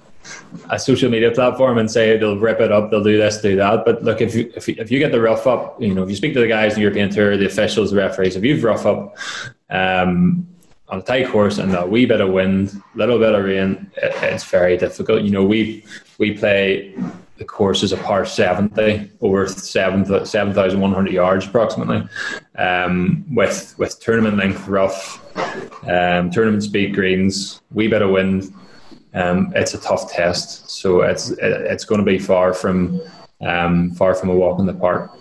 a 0.70 0.78
social 0.78 1.10
media 1.10 1.32
platform 1.32 1.78
and 1.78 1.90
say 1.90 2.16
they'll 2.16 2.38
rip 2.38 2.60
it 2.60 2.70
up, 2.70 2.92
they'll 2.92 3.02
do 3.02 3.18
this, 3.18 3.42
do 3.42 3.56
that. 3.56 3.84
But 3.84 4.04
look, 4.04 4.20
if 4.20 4.36
you, 4.36 4.52
if 4.54 4.68
you, 4.68 4.76
if 4.78 4.92
you 4.92 5.00
get 5.00 5.10
the 5.10 5.20
rough 5.20 5.48
up, 5.48 5.82
you 5.82 5.92
know, 5.92 6.04
if 6.04 6.10
you 6.10 6.16
speak 6.16 6.32
to 6.34 6.40
the 6.40 6.46
guys 6.46 6.74
in 6.74 6.76
the 6.76 6.82
European 6.82 7.10
Tour, 7.10 7.36
the 7.36 7.46
officials, 7.46 7.90
the 7.90 7.96
referees, 7.96 8.36
if 8.36 8.44
you've 8.44 8.62
rough 8.62 8.86
up 8.86 9.16
um, 9.70 10.46
on 10.88 10.98
a 10.98 11.02
tight 11.02 11.28
course 11.28 11.58
and 11.58 11.74
a 11.74 11.86
wee 11.86 12.06
bit 12.06 12.20
of 12.20 12.30
wind, 12.30 12.82
little 12.94 13.18
bit 13.18 13.34
of 13.34 13.44
rain, 13.44 13.90
it, 13.96 14.14
it's 14.22 14.44
very 14.44 14.76
difficult. 14.76 15.22
You 15.22 15.30
know, 15.30 15.44
we 15.44 15.84
we 16.18 16.36
play 16.36 16.94
the 17.36 17.44
course 17.44 17.82
is 17.82 17.92
a 17.92 17.96
par 17.96 18.24
70 18.24 19.10
over 19.20 19.48
seven 19.48 20.24
7,100 20.24 21.12
yards 21.12 21.46
approximately 21.46 22.06
um, 22.56 23.24
with 23.34 23.74
with 23.76 23.98
tournament 23.98 24.36
length 24.36 24.68
rough 24.68 25.20
um, 25.88 26.30
tournament 26.30 26.62
speed 26.62 26.94
greens 26.94 27.60
wee 27.72 27.88
bit 27.88 28.02
of 28.02 28.10
wind 28.10 28.54
um, 29.14 29.52
it's 29.54 29.74
a 29.74 29.80
tough 29.80 30.12
test. 30.12 30.68
So 30.68 31.02
it's 31.02 31.30
it's 31.30 31.84
going 31.84 32.00
to 32.00 32.04
be 32.04 32.18
far 32.18 32.52
from 32.52 33.00
um, 33.40 33.92
far 33.92 34.14
from 34.14 34.28
a 34.28 34.34
walk 34.34 34.58
in 34.58 34.66
the 34.66 34.74
park. 34.74 35.12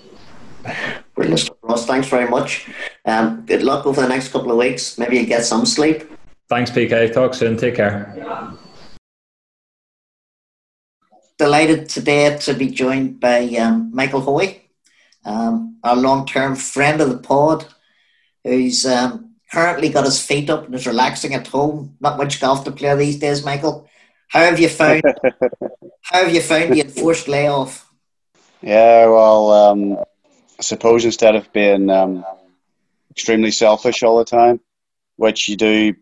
Brilliant, 1.16 1.50
Ross. 1.62 1.86
Thanks 1.86 2.08
very 2.08 2.30
much. 2.30 2.70
Um, 3.06 3.46
good 3.46 3.64
luck 3.64 3.86
over 3.86 4.02
the 4.02 4.08
next 4.08 4.30
couple 4.30 4.52
of 4.52 4.58
weeks. 4.58 4.98
Maybe 4.98 5.18
you 5.18 5.26
get 5.26 5.46
some 5.46 5.66
sleep. 5.66 6.10
Thanks, 6.50 6.72
PK. 6.72 7.14
Talk 7.14 7.34
soon. 7.34 7.58
Take 7.58 7.76
care. 7.76 8.56
Delighted 11.38 11.90
today 11.90 12.38
to 12.40 12.54
be 12.54 12.70
joined 12.70 13.20
by 13.20 13.44
um, 13.56 13.92
Michael 13.94 14.22
Hoey, 14.22 14.70
um, 15.26 15.78
our 15.84 15.96
long-term 15.96 16.56
friend 16.56 17.02
of 17.02 17.10
the 17.10 17.18
pod, 17.18 17.66
who's 18.44 18.86
um, 18.86 19.36
currently 19.52 19.90
got 19.90 20.06
his 20.06 20.24
feet 20.24 20.50
up 20.50 20.66
and 20.66 20.76
is 20.76 20.88
relaxing 20.88 21.34
at 21.34 21.48
home. 21.48 21.96
Not 22.00 22.18
much 22.18 22.40
golf 22.40 22.64
to 22.66 22.72
play 22.72 22.96
these 22.96 23.20
days, 23.20 23.44
Michael. 23.46 23.88
How 24.30 24.42
have 24.42 24.60
you 24.60 24.70
found? 24.70 25.04
how 26.02 26.24
have 26.24 26.34
you 26.34 26.42
found 26.42 26.74
the 26.74 26.82
enforced 26.82 27.28
layoff? 27.28 27.92
Yeah, 28.62 29.06
well, 29.08 29.52
um, 29.52 29.98
I 30.60 30.62
suppose 30.62 31.06
instead 31.06 31.36
of 31.36 31.52
being 31.52 31.90
um, 31.90 32.26
extremely 33.12 33.52
selfish 33.52 34.04
all 34.04 34.18
the 34.18 34.26
time, 34.26 34.60
which 35.16 35.50
you 35.50 35.56
do, 35.56 35.96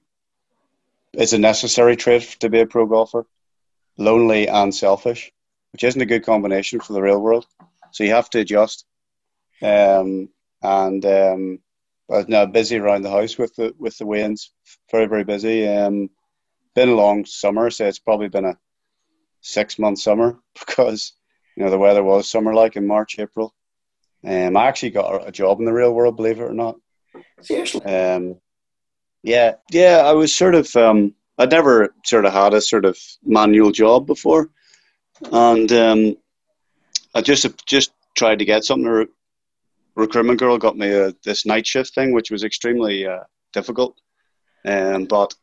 is 1.14 1.34
a 1.34 1.40
necessary 1.40 1.96
trait 1.96 2.38
to 2.40 2.50
be 2.50 2.60
a 2.62 2.66
pro 2.66 2.86
golfer, 2.86 3.26
lonely 3.98 4.48
and 4.48 4.74
selfish, 4.74 5.32
which 5.74 5.84
isn't 5.84 6.02
a 6.02 6.06
good 6.06 6.26
combination 6.26 6.80
for 6.80 6.94
the 6.94 7.02
real 7.02 7.20
world. 7.20 7.46
So 7.92 8.04
you 8.04 8.12
have 8.12 8.30
to 8.32 8.40
adjust. 8.40 8.86
Um, 9.62 10.30
and 10.62 11.06
um, 11.06 11.60
but 12.08 12.30
now 12.30 12.46
busy 12.46 12.78
around 12.78 13.04
the 13.04 13.10
house 13.10 13.38
with 13.38 13.56
the 13.56 13.74
with 13.78 13.98
the 13.98 14.06
weigh-ins. 14.06 14.52
Very 14.92 15.06
very 15.06 15.24
busy. 15.24 15.68
Um, 15.68 16.10
been 16.76 16.90
a 16.90 16.96
long 16.96 17.26
summer, 17.26 17.70
so 17.70 17.86
it's 17.88 18.00
probably 18.00 18.30
been 18.30 18.46
a 18.46 18.58
six 19.42 19.80
month 19.80 20.00
summer 20.00 20.40
because 20.60 21.14
you 21.56 21.64
know 21.64 21.70
the 21.70 21.78
weather 21.78 22.04
was 22.04 22.30
summer 22.30 22.54
like 22.54 22.76
in 22.76 22.88
March 22.88 23.20
April. 23.20 23.54
Um, 24.24 24.56
I 24.56 24.68
actually 24.68 24.92
got 24.92 25.28
a 25.28 25.32
job 25.32 25.60
in 25.60 25.66
the 25.66 25.74
real 25.74 25.94
world, 25.94 26.16
believe 26.16 26.40
it 26.40 26.44
or 26.44 26.54
not. 26.54 26.76
Seriously. 27.42 27.82
Um, 27.84 28.38
yeah, 29.24 29.56
yeah. 29.72 30.04
I 30.06 30.14
was 30.14 30.34
sort 30.34 30.56
of 30.56 30.74
um, 30.76 31.14
I'd 31.38 31.52
never 31.52 31.94
sort 32.06 32.26
of 32.26 32.34
had 32.34 32.54
a 32.54 32.62
sort 32.62 32.86
of 32.86 32.98
manual 33.24 33.72
job 33.72 34.06
before, 34.06 34.50
and 35.32 35.72
um, 35.72 36.18
I 37.16 37.22
just 37.22 37.48
just 37.66 37.92
tried 38.16 38.40
to 38.40 38.46
get 38.46 38.64
something 38.64 38.88
A 38.88 39.06
recruitment 39.96 40.40
girl 40.40 40.58
got 40.58 40.78
me 40.78 40.92
a, 40.92 41.14
this 41.24 41.46
night 41.46 41.66
shift 41.66 41.94
thing, 41.96 42.14
which 42.14 42.32
was 42.32 42.44
extremely 42.44 43.06
uh, 43.06 43.24
difficult. 43.54 44.00
Um, 44.66 45.06
but 45.06 45.34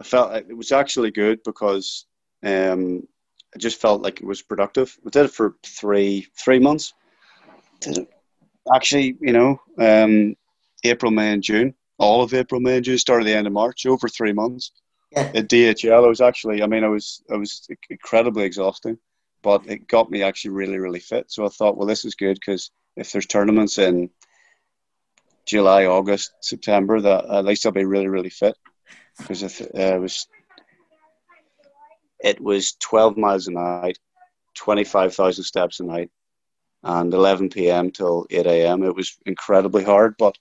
I 0.00 0.04
felt 0.04 0.34
it 0.34 0.56
was 0.56 0.72
actually 0.72 1.10
good 1.10 1.42
because 1.44 2.06
um, 2.42 3.06
I 3.54 3.58
just 3.58 3.80
felt 3.80 4.02
like 4.02 4.20
it 4.20 4.26
was 4.26 4.42
productive. 4.42 4.96
I 5.06 5.10
did 5.10 5.26
it 5.26 5.32
for 5.32 5.56
three 5.64 6.26
three 6.36 6.58
months. 6.58 6.92
Did 7.82 7.98
it 7.98 8.08
actually, 8.72 9.16
you 9.20 9.32
know, 9.32 9.60
um, 9.78 10.34
April, 10.84 11.10
May, 11.10 11.32
and 11.32 11.42
June. 11.42 11.74
All 11.98 12.22
of 12.22 12.34
April, 12.34 12.60
May, 12.60 12.76
and 12.76 12.84
June. 12.84 12.98
Started 12.98 13.26
the 13.26 13.34
end 13.34 13.46
of 13.46 13.52
March. 13.52 13.86
Over 13.86 14.08
three 14.08 14.32
months. 14.32 14.72
Yeah. 15.10 15.30
At 15.34 15.48
DHL, 15.48 16.04
I 16.04 16.08
was 16.08 16.20
actually. 16.20 16.62
I 16.62 16.66
mean, 16.66 16.84
I 16.84 16.88
was. 16.88 17.22
I 17.30 17.36
was 17.36 17.68
incredibly 17.90 18.44
exhausting, 18.44 18.98
but 19.42 19.66
it 19.66 19.86
got 19.86 20.10
me 20.10 20.22
actually 20.22 20.52
really, 20.52 20.78
really 20.78 21.00
fit. 21.00 21.30
So 21.30 21.44
I 21.44 21.48
thought, 21.48 21.76
well, 21.76 21.86
this 21.86 22.04
is 22.04 22.14
good 22.14 22.34
because 22.34 22.70
if 22.96 23.12
there's 23.12 23.26
tournaments 23.26 23.78
in 23.78 24.10
July, 25.46 25.86
August, 25.86 26.32
September, 26.40 27.00
that 27.00 27.26
at 27.26 27.44
least 27.44 27.66
I'll 27.66 27.72
be 27.72 27.84
really, 27.84 28.08
really 28.08 28.30
fit 28.30 28.56
because 29.18 29.42
if 29.42 29.60
uh, 29.60 29.66
it 29.74 30.00
was 30.00 30.26
it 32.20 32.40
was 32.40 32.76
12 32.80 33.16
miles 33.16 33.48
a 33.48 33.50
night, 33.50 33.98
25,000 34.54 35.42
steps 35.44 35.80
a 35.80 35.84
night, 35.84 36.10
and 36.82 37.14
11 37.14 37.50
p.m. 37.50 37.90
till 37.90 38.26
8 38.30 38.46
a.m. 38.46 38.82
It 38.82 38.94
was 38.94 39.16
incredibly 39.26 39.84
hard, 39.84 40.16
but 40.18 40.36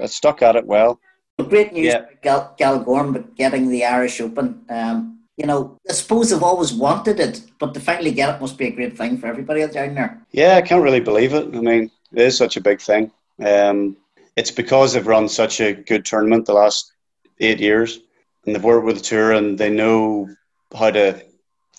I 0.00 0.06
stuck 0.06 0.42
at 0.42 0.56
it 0.56 0.66
well. 0.66 1.00
Great 1.48 1.72
news, 1.72 1.86
yeah. 1.86 2.04
Gal, 2.22 2.54
Galgorm, 2.58 3.12
but 3.12 3.34
getting 3.34 3.68
the 3.68 3.84
Irish 3.84 4.20
Open. 4.20 4.64
Um, 4.68 5.18
you 5.36 5.46
know, 5.46 5.78
I 5.88 5.92
suppose 5.92 6.30
they've 6.30 6.42
always 6.42 6.72
wanted 6.72 7.18
it, 7.18 7.42
but 7.58 7.74
to 7.74 7.80
finally 7.80 8.12
get 8.12 8.34
it 8.34 8.40
must 8.40 8.58
be 8.58 8.68
a 8.68 8.70
great 8.70 8.96
thing 8.96 9.18
for 9.18 9.26
everybody 9.26 9.66
down 9.66 9.94
there. 9.94 10.24
Yeah, 10.30 10.56
I 10.56 10.62
can't 10.62 10.84
really 10.84 11.00
believe 11.00 11.32
it. 11.32 11.46
I 11.46 11.60
mean, 11.60 11.90
it 12.12 12.22
is 12.22 12.36
such 12.36 12.56
a 12.56 12.60
big 12.60 12.80
thing. 12.80 13.10
Um, 13.44 13.96
it's 14.36 14.50
because 14.50 14.92
they've 14.92 15.06
run 15.06 15.28
such 15.28 15.60
a 15.60 15.72
good 15.72 16.04
tournament 16.04 16.46
the 16.46 16.52
last 16.52 16.92
eight 17.40 17.60
years, 17.60 18.00
and 18.46 18.54
they've 18.54 18.62
worked 18.62 18.86
with 18.86 18.96
the 18.96 19.02
tour, 19.02 19.32
and 19.32 19.58
they 19.58 19.70
know 19.70 20.28
how 20.76 20.90
to 20.90 21.22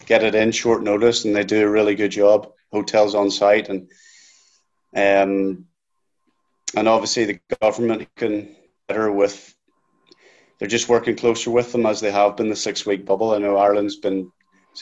get 0.06 0.24
it 0.24 0.36
in 0.36 0.52
short 0.52 0.84
notice, 0.84 1.24
and 1.24 1.36
they 1.36 1.44
do 1.44 1.66
a 1.66 1.70
really 1.70 1.96
good 1.96 2.12
job. 2.12 2.52
Hotels 2.74 3.14
on 3.14 3.30
site, 3.30 3.70
and 3.70 3.88
um, 4.96 5.66
and 6.76 6.88
obviously 6.88 7.26
the 7.26 7.40
government 7.62 8.10
can 8.16 8.56
better 8.88 9.12
with. 9.12 9.56
They're 10.58 10.68
just 10.68 10.90
working 10.90 11.16
closer 11.16 11.52
with 11.52 11.72
them 11.72 11.86
as 11.86 12.02
they 12.02 12.12
have 12.12 12.36
been 12.36 12.50
the 12.50 12.56
six 12.56 12.86
week 12.86 13.06
bubble. 13.06 13.34
I 13.34 13.38
know 13.38 13.58
Ireland's 13.58 13.98
been 13.98 14.32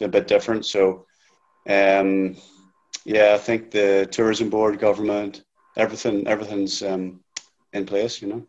a 0.01 0.07
bit 0.07 0.27
different, 0.27 0.65
so 0.65 1.05
um, 1.67 2.38
yeah, 3.03 3.33
I 3.33 3.38
think 3.38 3.71
the 3.71 4.07
tourism 4.10 4.50
board, 4.50 4.79
government, 4.79 5.43
everything, 5.75 6.27
everything's 6.27 6.81
um, 6.81 7.19
in 7.74 7.86
place. 7.86 8.21
You 8.21 8.27
know. 8.29 8.48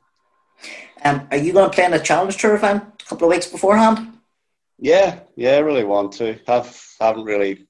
Um, 1.05 1.27
are 1.33 1.37
you 1.37 1.53
going 1.53 1.69
to 1.69 1.75
play 1.75 1.85
in 1.85 1.95
a 1.95 1.99
challenge 1.99 2.37
tour 2.37 2.55
event 2.55 2.85
a 3.03 3.05
couple 3.05 3.27
of 3.27 3.33
weeks 3.33 3.47
beforehand? 3.47 4.13
Yeah, 4.79 5.21
yeah, 5.35 5.57
I 5.57 5.59
really 5.59 5.85
want 5.85 6.13
to. 6.15 6.39
Have 6.47 6.81
haven't 7.01 7.25
really 7.25 7.67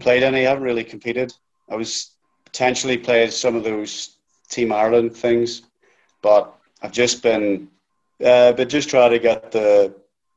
played 0.00 0.22
any. 0.22 0.46
I 0.46 0.50
haven't 0.50 0.64
really 0.64 0.84
competed. 0.84 1.32
I 1.68 1.76
was 1.76 2.12
potentially 2.44 2.98
played 2.98 3.32
some 3.32 3.56
of 3.56 3.64
those 3.64 4.16
Team 4.48 4.72
Ireland 4.72 5.16
things, 5.16 5.62
but 6.22 6.54
I've 6.82 6.92
just 6.92 7.22
been, 7.22 7.68
uh, 8.24 8.52
but 8.52 8.68
just 8.68 8.90
try 8.90 9.08
to 9.08 9.18
get 9.18 9.52
the 9.52 9.94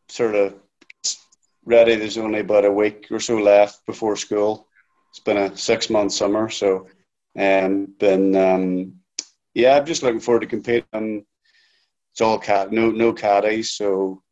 sort 0.09 0.35
of 0.35 0.55
ready. 1.65 1.95
There's 1.95 2.17
only 2.17 2.39
about 2.39 2.65
a 2.65 2.71
week 2.71 3.07
or 3.11 3.19
so 3.19 3.37
left 3.37 3.85
before 3.85 4.15
school. 4.15 4.67
It's 5.09 5.19
been 5.19 5.37
a 5.37 5.55
six 5.55 5.89
month 5.89 6.11
summer, 6.11 6.49
so 6.49 6.87
um, 7.37 7.87
been 7.99 8.35
um, 8.35 8.93
yeah. 9.53 9.77
I'm 9.77 9.85
just 9.85 10.03
looking 10.03 10.19
forward 10.19 10.41
to 10.41 10.47
competing. 10.47 11.25
It's 12.11 12.21
all 12.21 12.39
cat, 12.39 12.71
no 12.71 12.91
no 12.91 13.13
caddies, 13.13 13.71
so 13.71 14.22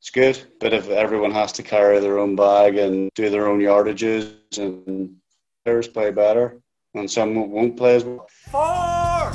it's 0.00 0.10
good. 0.10 0.40
But 0.60 0.72
if 0.72 0.88
everyone 0.88 1.32
has 1.32 1.52
to 1.52 1.62
carry 1.62 1.98
their 2.00 2.18
own 2.18 2.36
bag 2.36 2.76
and 2.76 3.10
do 3.14 3.30
their 3.30 3.46
own 3.46 3.60
yardages, 3.60 4.34
and 4.56 5.16
players 5.64 5.88
play 5.88 6.10
better, 6.10 6.60
and 6.94 7.10
some 7.10 7.50
won't 7.50 7.76
play 7.76 7.96
as 7.96 8.04
well. 8.04 8.26
Four. 8.50 9.32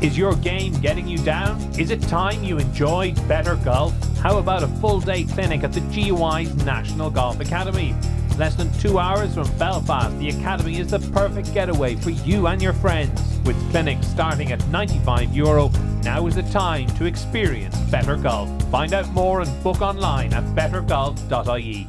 Is 0.00 0.16
your 0.16 0.36
game 0.36 0.74
getting 0.74 1.08
you 1.08 1.18
down? 1.18 1.60
Is 1.76 1.90
it 1.90 2.00
time 2.02 2.44
you 2.44 2.58
enjoyed 2.58 3.16
better 3.26 3.56
golf? 3.56 3.92
How 4.18 4.38
about 4.38 4.62
a 4.62 4.68
full 4.68 5.00
day 5.00 5.24
clinic 5.24 5.64
at 5.64 5.72
the 5.72 5.80
GUI's 5.80 6.54
National 6.64 7.10
Golf 7.10 7.40
Academy? 7.40 7.96
Less 8.38 8.54
than 8.54 8.72
two 8.74 9.00
hours 9.00 9.34
from 9.34 9.50
Belfast, 9.58 10.16
the 10.20 10.28
Academy 10.28 10.78
is 10.78 10.92
the 10.92 11.00
perfect 11.10 11.52
getaway 11.52 11.96
for 11.96 12.10
you 12.10 12.46
and 12.46 12.62
your 12.62 12.72
friends. 12.72 13.20
With 13.44 13.58
clinics 13.72 14.06
starting 14.06 14.52
at 14.52 14.64
95 14.68 15.34
euro, 15.34 15.70
now 16.04 16.24
is 16.28 16.36
the 16.36 16.44
time 16.44 16.86
to 16.98 17.06
experience 17.06 17.76
better 17.90 18.16
golf. 18.16 18.48
Find 18.70 18.92
out 18.92 19.08
more 19.08 19.40
and 19.40 19.64
book 19.64 19.80
online 19.82 20.32
at 20.32 20.44
bettergolf.ie. 20.54 21.88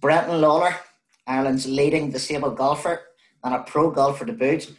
Brendan 0.00 0.40
Lawlor, 0.40 0.72
Ireland's 1.26 1.66
leading 1.66 2.12
disabled 2.12 2.56
golfer 2.56 3.00
and 3.42 3.52
a 3.52 3.64
pro 3.64 3.90
golfer 3.90 4.24
to 4.24 4.32
boot. 4.32 4.72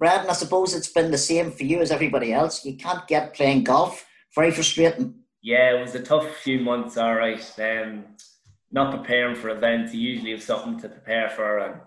Brendan, 0.00 0.30
I 0.30 0.32
suppose 0.32 0.74
it's 0.74 0.90
been 0.90 1.12
the 1.12 1.18
same 1.18 1.52
for 1.52 1.62
you 1.62 1.80
as 1.80 1.92
everybody 1.92 2.32
else. 2.32 2.64
You 2.64 2.74
can't 2.76 3.06
get 3.06 3.34
playing 3.34 3.62
golf. 3.62 4.04
Very 4.34 4.50
frustrating. 4.50 5.14
Yeah, 5.42 5.76
it 5.76 5.80
was 5.80 5.94
a 5.94 6.02
tough 6.02 6.28
few 6.38 6.58
months, 6.58 6.96
all 6.96 7.14
right. 7.14 7.40
Um, 7.60 8.04
not 8.70 8.96
preparing 8.96 9.34
for 9.34 9.50
events, 9.50 9.94
you 9.94 10.00
usually 10.00 10.30
have 10.32 10.42
something 10.42 10.78
to 10.80 10.88
prepare 10.88 11.28
for, 11.30 11.58
and 11.58 11.80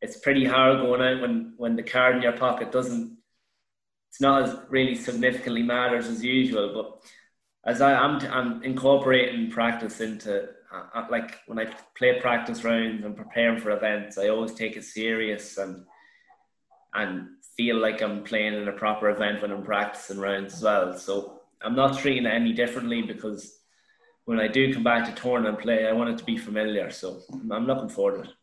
it's 0.00 0.18
pretty 0.18 0.44
hard 0.44 0.80
going 0.80 1.00
out 1.00 1.20
when 1.22 1.54
when 1.56 1.76
the 1.76 1.82
card 1.82 2.16
in 2.16 2.22
your 2.22 2.32
pocket 2.32 2.72
doesn't. 2.72 3.18
It's 4.10 4.20
not 4.20 4.42
as 4.42 4.56
really 4.68 4.94
significantly 4.94 5.62
matters 5.62 6.06
as 6.06 6.22
usual, 6.22 6.74
but 6.74 7.10
as 7.64 7.80
I, 7.80 7.92
am 7.92 8.18
I'm, 8.18 8.32
I'm 8.32 8.62
incorporating 8.62 9.50
practice 9.50 10.00
into 10.00 10.48
uh, 10.72 10.84
uh, 10.94 11.06
like 11.10 11.38
when 11.46 11.58
I 11.58 11.72
play 11.96 12.20
practice 12.20 12.64
rounds 12.64 13.04
and 13.04 13.16
preparing 13.16 13.58
for 13.58 13.70
events, 13.70 14.18
I 14.18 14.28
always 14.28 14.54
take 14.54 14.76
it 14.76 14.84
serious 14.84 15.58
and 15.58 15.84
and 16.94 17.28
feel 17.56 17.76
like 17.76 18.02
I'm 18.02 18.22
playing 18.22 18.54
in 18.54 18.68
a 18.68 18.72
proper 18.72 19.08
event 19.10 19.40
when 19.40 19.50
I'm 19.50 19.62
practicing 19.62 20.18
rounds 20.18 20.54
as 20.54 20.62
well. 20.62 20.98
So 20.98 21.40
I'm 21.62 21.74
not 21.74 21.98
treating 21.98 22.26
it 22.26 22.34
any 22.34 22.52
differently 22.52 23.02
because 23.02 23.61
when 24.24 24.38
I 24.38 24.48
do 24.48 24.72
come 24.72 24.84
back 24.84 25.06
to 25.06 25.20
tournament 25.20 25.60
play, 25.60 25.86
I 25.86 25.92
want 25.92 26.10
it 26.10 26.18
to 26.18 26.24
be 26.24 26.38
familiar. 26.38 26.90
So 26.90 27.20
I'm 27.50 27.66
looking 27.66 27.88
forward 27.88 28.24
to 28.24 28.30
it. 28.30 28.36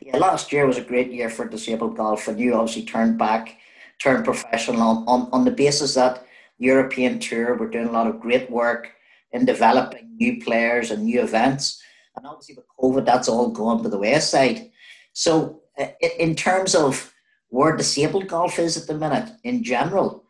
Yeah, 0.00 0.16
last 0.16 0.52
year 0.52 0.66
was 0.66 0.78
a 0.78 0.82
great 0.82 1.12
year 1.12 1.28
for 1.28 1.46
disabled 1.46 1.96
golf, 1.96 2.28
and 2.28 2.40
you 2.40 2.54
obviously 2.54 2.84
turned 2.84 3.18
back, 3.18 3.58
turned 3.98 4.24
professional 4.24 4.80
on, 4.80 5.04
on, 5.06 5.28
on 5.32 5.44
the 5.44 5.50
basis 5.50 5.94
that 5.94 6.24
European 6.58 7.18
Tour 7.18 7.56
were 7.56 7.68
doing 7.68 7.88
a 7.88 7.92
lot 7.92 8.06
of 8.06 8.20
great 8.20 8.50
work 8.50 8.92
in 9.32 9.44
developing 9.44 10.16
new 10.16 10.42
players 10.42 10.90
and 10.90 11.04
new 11.04 11.20
events. 11.22 11.82
And 12.16 12.26
obviously, 12.26 12.56
with 12.56 12.66
COVID, 12.78 13.04
that's 13.04 13.28
all 13.28 13.50
gone 13.50 13.82
to 13.82 13.88
the 13.88 13.98
wayside. 13.98 14.70
So, 15.12 15.62
uh, 15.78 15.86
in 16.18 16.34
terms 16.34 16.74
of 16.74 17.12
where 17.48 17.76
disabled 17.76 18.28
golf 18.28 18.58
is 18.58 18.76
at 18.76 18.86
the 18.86 18.94
minute 18.94 19.30
in 19.44 19.62
general, 19.62 20.24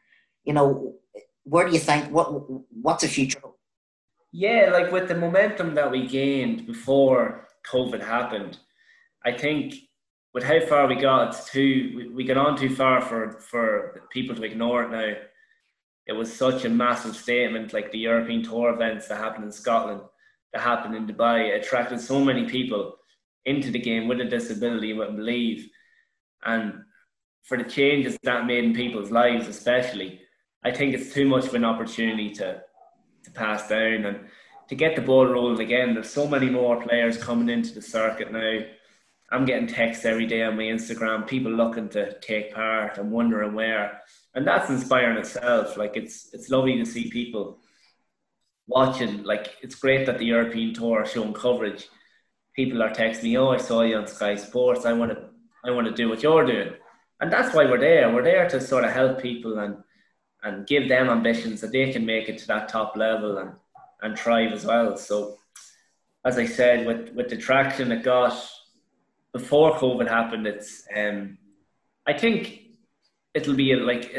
you 0.44 0.52
know, 0.52 0.94
where 1.44 1.66
do 1.66 1.72
you 1.72 1.78
think 1.78 2.10
what 2.10 2.28
what's 2.70 3.02
the 3.02 3.08
future? 3.08 3.40
Yeah, 4.32 4.70
like 4.72 4.92
with 4.92 5.08
the 5.08 5.16
momentum 5.16 5.74
that 5.74 5.90
we 5.90 6.06
gained 6.06 6.66
before 6.66 7.48
COVID 7.70 8.00
happened, 8.00 8.58
I 9.24 9.32
think 9.32 9.74
with 10.32 10.44
how 10.44 10.60
far 10.60 10.86
we 10.86 10.94
got, 10.94 11.28
it's 11.28 11.50
too 11.50 11.92
we, 11.96 12.08
we 12.08 12.24
got 12.24 12.36
on 12.36 12.56
too 12.56 12.74
far 12.74 13.00
for 13.00 13.40
for 13.40 14.02
people 14.10 14.36
to 14.36 14.44
ignore 14.44 14.84
it 14.84 14.90
now. 14.90 15.14
It 16.06 16.12
was 16.12 16.32
such 16.32 16.64
a 16.64 16.68
massive 16.68 17.16
statement, 17.16 17.72
like 17.72 17.90
the 17.90 17.98
European 17.98 18.42
Tour 18.42 18.72
events 18.74 19.08
that 19.08 19.18
happened 19.18 19.44
in 19.44 19.52
Scotland, 19.52 20.02
that 20.52 20.62
happened 20.62 20.94
in 20.94 21.06
Dubai, 21.06 21.56
attracted 21.56 22.00
so 22.00 22.24
many 22.24 22.48
people 22.48 22.96
into 23.44 23.70
the 23.70 23.78
game 23.78 24.08
with 24.08 24.20
a 24.20 24.24
disability, 24.24 24.92
wouldn't 24.92 25.16
believe. 25.16 25.68
And 26.44 26.74
for 27.42 27.56
the 27.56 27.64
changes 27.64 28.16
that 28.22 28.46
made 28.46 28.64
in 28.64 28.74
people's 28.74 29.10
lives, 29.10 29.48
especially, 29.48 30.20
I 30.64 30.70
think 30.70 30.94
it's 30.94 31.12
too 31.12 31.26
much 31.26 31.46
of 31.46 31.54
an 31.54 31.64
opportunity 31.64 32.30
to 32.34 32.62
to 33.24 33.30
pass 33.30 33.68
down 33.68 34.04
and 34.04 34.20
to 34.68 34.74
get 34.74 34.94
the 34.96 35.02
ball 35.02 35.26
rolling 35.26 35.60
again. 35.60 35.94
There's 35.94 36.10
so 36.10 36.28
many 36.28 36.48
more 36.48 36.80
players 36.80 37.22
coming 37.22 37.48
into 37.48 37.74
the 37.74 37.82
circuit 37.82 38.32
now. 38.32 38.60
I'm 39.32 39.44
getting 39.44 39.66
texts 39.66 40.04
every 40.04 40.26
day 40.26 40.42
on 40.42 40.56
my 40.56 40.64
Instagram, 40.64 41.26
people 41.26 41.52
looking 41.52 41.88
to 41.90 42.18
take 42.20 42.54
part 42.54 42.98
and 42.98 43.12
wondering 43.12 43.54
where. 43.54 44.00
And 44.34 44.46
that's 44.46 44.70
inspiring 44.70 45.18
itself. 45.18 45.76
Like 45.76 45.96
it's 45.96 46.32
it's 46.32 46.50
lovely 46.50 46.76
to 46.78 46.86
see 46.86 47.10
people 47.10 47.58
watching. 48.66 49.22
Like 49.24 49.56
it's 49.62 49.74
great 49.74 50.06
that 50.06 50.18
the 50.18 50.26
European 50.26 50.74
tour 50.74 51.02
are 51.02 51.06
showing 51.06 51.32
coverage. 51.32 51.88
People 52.54 52.82
are 52.82 52.90
texting 52.90 53.24
me, 53.24 53.38
Oh, 53.38 53.50
I 53.50 53.58
saw 53.58 53.82
you 53.82 53.96
on 53.96 54.06
Sky 54.06 54.36
Sports. 54.36 54.84
I 54.84 54.92
want 54.92 55.12
to 55.12 55.28
I 55.64 55.70
want 55.70 55.86
to 55.86 55.92
do 55.92 56.08
what 56.08 56.22
you're 56.22 56.46
doing. 56.46 56.74
And 57.20 57.32
that's 57.32 57.54
why 57.54 57.66
we're 57.66 57.80
there. 57.80 58.12
We're 58.12 58.24
there 58.24 58.48
to 58.48 58.60
sort 58.60 58.84
of 58.84 58.92
help 58.92 59.20
people 59.20 59.58
and 59.58 59.76
and 60.42 60.66
give 60.66 60.88
them 60.88 61.08
ambitions 61.08 61.60
that 61.60 61.72
they 61.72 61.92
can 61.92 62.04
make 62.06 62.28
it 62.28 62.38
to 62.38 62.46
that 62.46 62.68
top 62.68 62.96
level 62.96 63.38
and, 63.38 63.52
and 64.02 64.18
thrive 64.18 64.52
as 64.52 64.64
well. 64.64 64.96
So, 64.96 65.36
as 66.24 66.38
I 66.38 66.46
said, 66.46 66.86
with, 66.86 67.14
with 67.14 67.28
the 67.28 67.36
traction 67.36 67.92
it 67.92 68.02
got 68.02 68.34
before 69.32 69.74
COVID 69.74 70.08
happened, 70.08 70.46
it's 70.46 70.86
um, 70.94 71.38
I 72.06 72.12
think 72.12 72.62
it'll 73.34 73.54
be 73.54 73.72
a, 73.72 73.76
like 73.76 74.14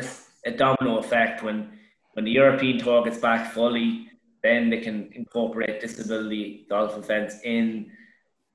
a 0.46 0.52
domino 0.52 0.98
effect 0.98 1.44
when 1.44 1.78
when 2.14 2.26
the 2.26 2.32
European 2.32 2.78
tour 2.78 3.04
gets 3.04 3.18
back 3.18 3.54
fully, 3.54 4.10
then 4.44 4.70
they 4.70 4.80
can 4.80 5.10
incorporate 5.14 5.80
disability 5.80 6.66
golf 6.70 6.98
events 6.98 7.38
in 7.44 7.92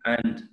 and 0.04 0.48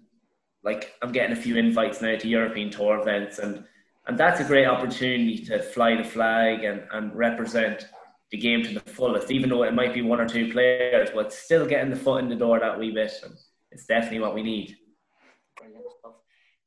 like 0.63 0.93
I'm 1.01 1.11
getting 1.11 1.35
a 1.35 1.41
few 1.41 1.57
invites 1.57 2.01
now 2.01 2.15
to 2.15 2.27
European 2.27 2.69
tour 2.69 2.99
events 2.99 3.39
and 3.39 3.65
and 4.07 4.17
that's 4.17 4.39
a 4.39 4.43
great 4.43 4.65
opportunity 4.65 5.37
to 5.45 5.61
fly 5.61 5.95
the 5.95 6.03
flag 6.03 6.63
and, 6.63 6.83
and 6.91 7.15
represent 7.15 7.87
the 8.31 8.37
game 8.37 8.63
to 8.63 8.73
the 8.73 8.79
fullest, 8.79 9.31
even 9.31 9.49
though 9.49 9.63
it 9.63 9.73
might 9.73 9.93
be 9.93 10.01
one 10.01 10.19
or 10.19 10.27
two 10.27 10.51
players, 10.51 11.09
but 11.13 11.31
still 11.31 11.65
getting 11.65 11.89
the 11.89 11.95
foot 11.95 12.23
in 12.23 12.29
the 12.29 12.35
door 12.35 12.59
that 12.59 12.77
wee 12.77 12.91
bit. 12.91 13.13
And 13.23 13.33
it's 13.71 13.85
definitely 13.85 14.19
what 14.19 14.35
we 14.35 14.43
need. 14.43 14.75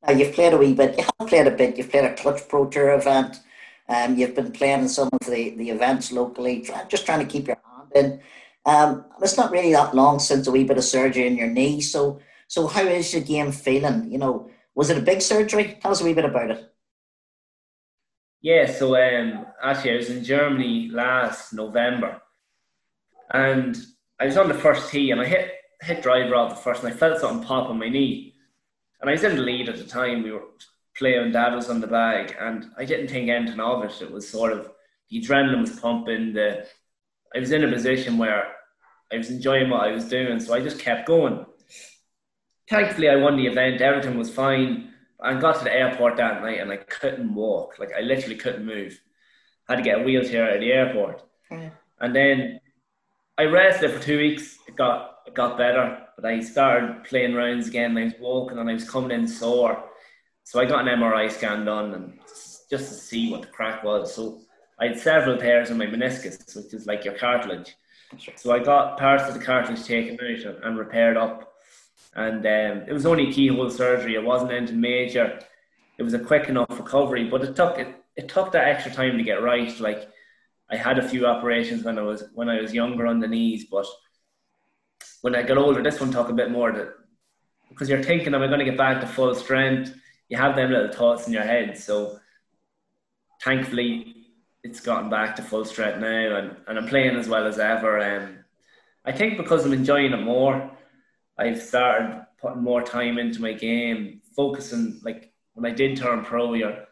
Now 0.05 0.13
you've 0.13 0.33
played 0.33 0.53
a 0.53 0.57
wee 0.57 0.73
bit. 0.73 0.97
You 0.97 1.03
have 1.03 1.27
played 1.27 1.47
a 1.47 1.51
bit. 1.51 1.77
You've 1.77 1.91
played 1.91 2.05
a 2.05 2.15
Clutch 2.15 2.47
Pro 2.47 2.67
Tour 2.67 2.93
event. 2.93 3.41
Um, 3.89 4.17
you've 4.17 4.35
been 4.35 4.51
playing 4.51 4.81
in 4.81 4.89
some 4.89 5.09
of 5.11 5.27
the, 5.27 5.51
the 5.51 5.69
events 5.69 6.11
locally, 6.11 6.67
just 6.87 7.05
trying 7.05 7.19
to 7.19 7.31
keep 7.31 7.47
your 7.47 7.57
hand 7.65 7.91
in. 7.95 8.21
Um, 8.65 9.05
it's 9.21 9.37
not 9.37 9.51
really 9.51 9.71
that 9.73 9.95
long 9.95 10.19
since 10.19 10.47
a 10.47 10.51
wee 10.51 10.63
bit 10.63 10.77
of 10.77 10.83
surgery 10.83 11.27
in 11.27 11.37
your 11.37 11.47
knee. 11.47 11.81
So, 11.81 12.19
so 12.47 12.67
how 12.67 12.83
is 12.83 13.13
your 13.13 13.23
game 13.23 13.51
feeling? 13.51 14.11
You 14.11 14.17
know, 14.17 14.49
was 14.75 14.89
it 14.89 14.97
a 14.97 15.01
big 15.01 15.21
surgery? 15.21 15.77
Tell 15.81 15.91
us 15.91 16.01
a 16.01 16.05
wee 16.05 16.13
bit 16.13 16.25
about 16.25 16.51
it. 16.51 16.73
Yeah, 18.47 18.65
so 18.65 18.95
um, 18.95 19.45
actually, 19.61 19.91
I 19.91 19.95
was 19.97 20.09
in 20.09 20.23
Germany 20.23 20.89
last 20.89 21.51
November, 21.53 22.21
and 23.29 23.75
I 24.21 24.25
was 24.25 24.37
on 24.37 24.47
the 24.47 24.53
first 24.53 24.89
tee, 24.89 25.11
and 25.11 25.19
I 25.19 25.25
hit 25.25 25.51
hit 25.81 26.01
driver 26.01 26.33
off 26.33 26.55
the 26.55 26.61
first, 26.61 26.81
and 26.81 26.93
I 26.93 26.95
felt 26.95 27.19
something 27.19 27.45
pop 27.45 27.69
on 27.69 27.77
my 27.77 27.89
knee, 27.89 28.35
and 29.01 29.09
I 29.09 29.11
was 29.11 29.25
in 29.25 29.35
the 29.35 29.41
lead 29.41 29.67
at 29.67 29.75
the 29.75 29.83
time. 29.83 30.23
We 30.23 30.31
were 30.31 30.45
playing, 30.97 31.33
Dad 31.33 31.55
was 31.55 31.69
on 31.69 31.81
the 31.81 31.87
bag, 31.87 32.37
and 32.39 32.67
I 32.77 32.85
didn't 32.85 33.09
think 33.09 33.29
anything 33.29 33.59
of 33.59 33.83
it. 33.83 34.01
It 34.01 34.11
was 34.11 34.29
sort 34.29 34.53
of 34.53 34.71
the 35.09 35.21
adrenaline 35.21 35.59
was 35.59 35.77
pumping. 35.77 36.31
The 36.31 36.65
I 37.35 37.39
was 37.39 37.51
in 37.51 37.65
a 37.65 37.69
position 37.69 38.17
where 38.17 38.45
I 39.11 39.17
was 39.17 39.29
enjoying 39.29 39.69
what 39.69 39.89
I 39.89 39.91
was 39.91 40.07
doing, 40.07 40.39
so 40.39 40.53
I 40.53 40.61
just 40.61 40.79
kept 40.79 41.05
going. 41.05 41.45
Thankfully, 42.69 43.09
I 43.09 43.17
won 43.17 43.35
the 43.35 43.47
event. 43.47 43.81
Everything 43.81 44.17
was 44.17 44.33
fine 44.33 44.93
I 45.19 45.33
got 45.39 45.57
to 45.57 45.63
the 45.63 45.73
airport 45.73 46.17
that 46.17 46.41
night 46.41 46.59
and 46.59 46.71
I 46.71 46.77
couldn't 46.77 47.33
walk. 47.33 47.79
Like 47.79 47.91
I 47.97 48.01
literally 48.01 48.35
couldn't 48.35 48.65
move. 48.65 48.99
I 49.67 49.73
had 49.73 49.77
to 49.77 49.83
get 49.83 50.01
a 50.01 50.03
wheelchair 50.03 50.49
at 50.49 50.59
the 50.59 50.71
airport. 50.71 51.23
Mm. 51.51 51.71
And 51.99 52.15
then 52.15 52.59
I 53.37 53.43
rested 53.43 53.91
for 53.91 54.01
two 54.01 54.17
weeks. 54.17 54.57
It 54.67 54.75
got 54.75 55.19
it 55.25 55.33
got 55.33 55.57
better, 55.57 56.03
but 56.15 56.25
I 56.25 56.39
started 56.39 57.03
playing 57.03 57.33
rounds 57.33 57.67
again. 57.67 57.97
I 57.97 58.05
was 58.05 58.13
walking 58.19 58.57
and 58.59 58.69
I 58.69 58.73
was 58.73 58.89
coming 58.89 59.11
in 59.11 59.27
sore. 59.27 59.83
So 60.43 60.59
I 60.59 60.65
got 60.65 60.87
an 60.87 60.99
MRI 60.99 61.31
scan 61.31 61.65
done 61.65 61.93
and 61.93 62.19
just 62.69 62.89
to 62.89 62.95
see 62.95 63.31
what 63.31 63.41
the 63.41 63.47
crack 63.47 63.83
was. 63.83 64.13
So 64.13 64.41
I 64.79 64.87
had 64.87 64.99
several 64.99 65.37
tears 65.37 65.69
in 65.69 65.77
my 65.77 65.87
meniscus, 65.87 66.55
which 66.55 66.73
is 66.73 66.85
like 66.85 67.03
your 67.03 67.15
cartilage. 67.15 67.75
So 68.35 68.51
I 68.51 68.59
got 68.59 68.97
parts 68.97 69.27
of 69.27 69.33
the 69.33 69.43
cartilage 69.43 69.83
taken 69.83 70.13
out 70.13 70.63
and 70.63 70.77
repaired 70.77 71.17
up 71.17 71.46
and 72.15 72.45
um, 72.45 72.87
it 72.87 72.93
was 72.93 73.05
only 73.05 73.31
keyhole 73.31 73.69
surgery. 73.69 74.15
It 74.15 74.23
wasn't 74.23 74.51
anything 74.51 74.81
major. 74.81 75.39
It 75.97 76.03
was 76.03 76.13
a 76.13 76.19
quick 76.19 76.49
enough 76.49 76.69
recovery, 76.69 77.29
but 77.29 77.43
it 77.43 77.55
took 77.55 77.77
it, 77.77 77.95
it 78.15 78.29
took 78.29 78.51
that 78.51 78.67
extra 78.67 78.91
time 78.91 79.17
to 79.17 79.23
get 79.23 79.43
right. 79.43 79.79
Like 79.79 80.09
I 80.69 80.75
had 80.75 80.99
a 80.99 81.07
few 81.07 81.25
operations 81.25 81.83
when 81.83 81.97
I 81.97 82.01
was 82.01 82.23
when 82.33 82.49
I 82.49 82.61
was 82.61 82.73
younger 82.73 83.07
on 83.07 83.19
the 83.19 83.27
knees, 83.27 83.65
but 83.69 83.85
when 85.21 85.35
I 85.35 85.43
got 85.43 85.57
older, 85.57 85.81
this 85.81 85.99
one 85.99 86.11
took 86.11 86.29
a 86.29 86.33
bit 86.33 86.51
more 86.51 86.71
to 86.71 86.89
because 87.69 87.89
you're 87.89 88.03
thinking, 88.03 88.33
am 88.33 88.41
I 88.41 88.47
going 88.47 88.59
to 88.59 88.65
get 88.65 88.77
back 88.77 89.01
to 89.01 89.07
full 89.07 89.35
strength? 89.35 89.93
You 90.29 90.37
have 90.37 90.55
them 90.55 90.71
little 90.71 90.91
thoughts 90.91 91.27
in 91.27 91.33
your 91.33 91.43
head. 91.43 91.77
So 91.77 92.19
thankfully, 93.43 94.15
it's 94.63 94.79
gotten 94.79 95.09
back 95.09 95.35
to 95.35 95.41
full 95.41 95.65
strength 95.65 95.99
now, 95.99 96.37
and, 96.37 96.55
and 96.67 96.77
I'm 96.77 96.87
playing 96.87 97.15
as 97.17 97.27
well 97.27 97.45
as 97.45 97.59
ever. 97.59 97.99
Um, 97.99 98.39
I 99.05 99.11
think 99.11 99.37
because 99.37 99.65
I'm 99.65 99.73
enjoying 99.73 100.11
it 100.13 100.21
more, 100.21 100.71
I've 101.37 101.61
started 101.61 102.25
putting 102.39 102.63
more 102.63 102.81
time 102.81 103.17
into 103.17 103.41
my 103.41 103.53
game, 103.53 104.21
focusing. 104.35 104.99
Like 105.03 105.31
when 105.53 105.71
I 105.71 105.75
did 105.75 105.97
turn 105.97 106.23
pro 106.23 106.53
year, 106.53 106.87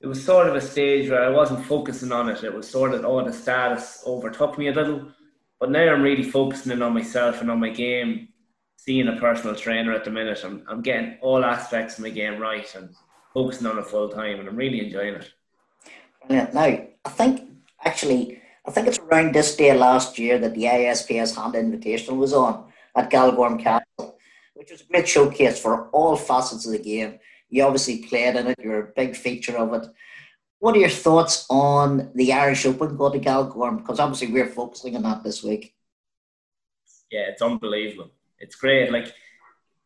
it 0.00 0.06
was 0.06 0.24
sort 0.24 0.48
of 0.48 0.54
a 0.54 0.60
stage 0.60 1.10
where 1.10 1.24
I 1.24 1.30
wasn't 1.30 1.64
focusing 1.64 2.12
on 2.12 2.28
it. 2.28 2.42
It 2.42 2.54
was 2.54 2.68
sort 2.68 2.94
of, 2.94 3.04
oh, 3.04 3.24
the 3.24 3.32
status 3.32 4.02
overtook 4.06 4.58
me 4.58 4.68
a 4.68 4.72
little. 4.72 5.12
But 5.60 5.70
now 5.70 5.92
I'm 5.92 6.02
really 6.02 6.24
focusing 6.24 6.72
in 6.72 6.82
on 6.82 6.94
myself 6.94 7.40
and 7.40 7.50
on 7.50 7.60
my 7.60 7.70
game, 7.70 8.28
seeing 8.76 9.08
a 9.08 9.16
personal 9.16 9.54
trainer 9.54 9.92
at 9.92 10.04
the 10.04 10.10
minute. 10.10 10.42
I'm, 10.44 10.64
I'm 10.68 10.82
getting 10.82 11.18
all 11.20 11.44
aspects 11.44 11.98
of 11.98 12.04
my 12.04 12.10
game 12.10 12.40
right 12.40 12.74
and 12.74 12.90
focusing 13.32 13.66
on 13.66 13.78
it 13.78 13.86
full 13.86 14.08
time, 14.08 14.40
and 14.40 14.48
I'm 14.48 14.56
really 14.56 14.84
enjoying 14.84 15.14
it. 15.14 15.30
Now, 16.28 16.48
I 16.54 17.08
think 17.08 17.48
actually, 17.84 18.40
I 18.66 18.70
think 18.70 18.88
it's 18.88 18.98
around 18.98 19.34
this 19.34 19.54
day 19.54 19.76
last 19.76 20.18
year 20.18 20.38
that 20.38 20.54
the 20.54 20.64
ISPS 20.64 21.36
Handa 21.36 21.56
Invitational 21.56 22.16
was 22.16 22.32
on 22.32 22.71
at 22.94 23.10
Galgorm 23.10 23.60
Castle, 23.60 24.18
which 24.54 24.70
was 24.70 24.82
a 24.82 24.84
great 24.84 25.08
showcase 25.08 25.60
for 25.60 25.88
all 25.90 26.16
facets 26.16 26.66
of 26.66 26.72
the 26.72 26.78
game. 26.78 27.18
You 27.48 27.64
obviously 27.64 28.04
played 28.06 28.36
in 28.36 28.46
it, 28.48 28.58
you're 28.62 28.80
a 28.80 28.92
big 28.94 29.16
feature 29.16 29.56
of 29.56 29.74
it. 29.74 29.88
What 30.58 30.76
are 30.76 30.80
your 30.80 30.88
thoughts 30.88 31.46
on 31.50 32.12
the 32.14 32.32
Irish 32.32 32.64
Open 32.66 32.96
going 32.96 33.20
to 33.20 33.28
Galgorm? 33.28 33.78
Because 33.78 33.98
obviously 33.98 34.32
we're 34.32 34.46
focusing 34.46 34.96
on 34.96 35.02
that 35.02 35.24
this 35.24 35.42
week. 35.42 35.74
Yeah, 37.10 37.24
it's 37.28 37.42
unbelievable. 37.42 38.10
It's 38.38 38.54
great. 38.54 38.92
Like 38.92 39.12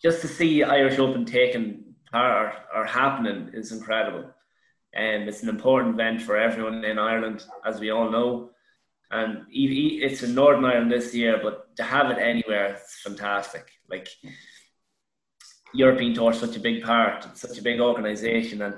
just 0.02 0.20
to 0.20 0.28
see 0.28 0.62
Irish 0.62 0.98
Open 0.98 1.24
taking 1.24 1.94
part 2.10 2.54
or, 2.74 2.80
or 2.82 2.84
happening 2.84 3.50
is 3.52 3.72
incredible. 3.72 4.30
And 4.94 5.24
um, 5.24 5.28
it's 5.28 5.42
an 5.42 5.48
important 5.48 5.94
event 5.94 6.22
for 6.22 6.36
everyone 6.36 6.84
in 6.84 6.98
Ireland, 6.98 7.44
as 7.66 7.80
we 7.80 7.90
all 7.90 8.10
know. 8.10 8.50
And 9.10 9.44
it's 9.50 10.22
in 10.22 10.34
Northern 10.34 10.64
Ireland 10.64 10.90
this 10.90 11.14
year, 11.14 11.38
but 11.42 11.65
to 11.76 11.82
have 11.82 12.10
it 12.10 12.18
anywhere, 12.18 12.74
it's 12.74 13.00
fantastic. 13.00 13.70
Like 13.88 14.08
European 15.74 16.14
Tour 16.14 16.32
is 16.32 16.40
such 16.40 16.56
a 16.56 16.60
big 16.60 16.82
part, 16.82 17.26
it's 17.26 17.40
such 17.40 17.58
a 17.58 17.62
big 17.62 17.80
organisation, 17.80 18.62
and 18.62 18.76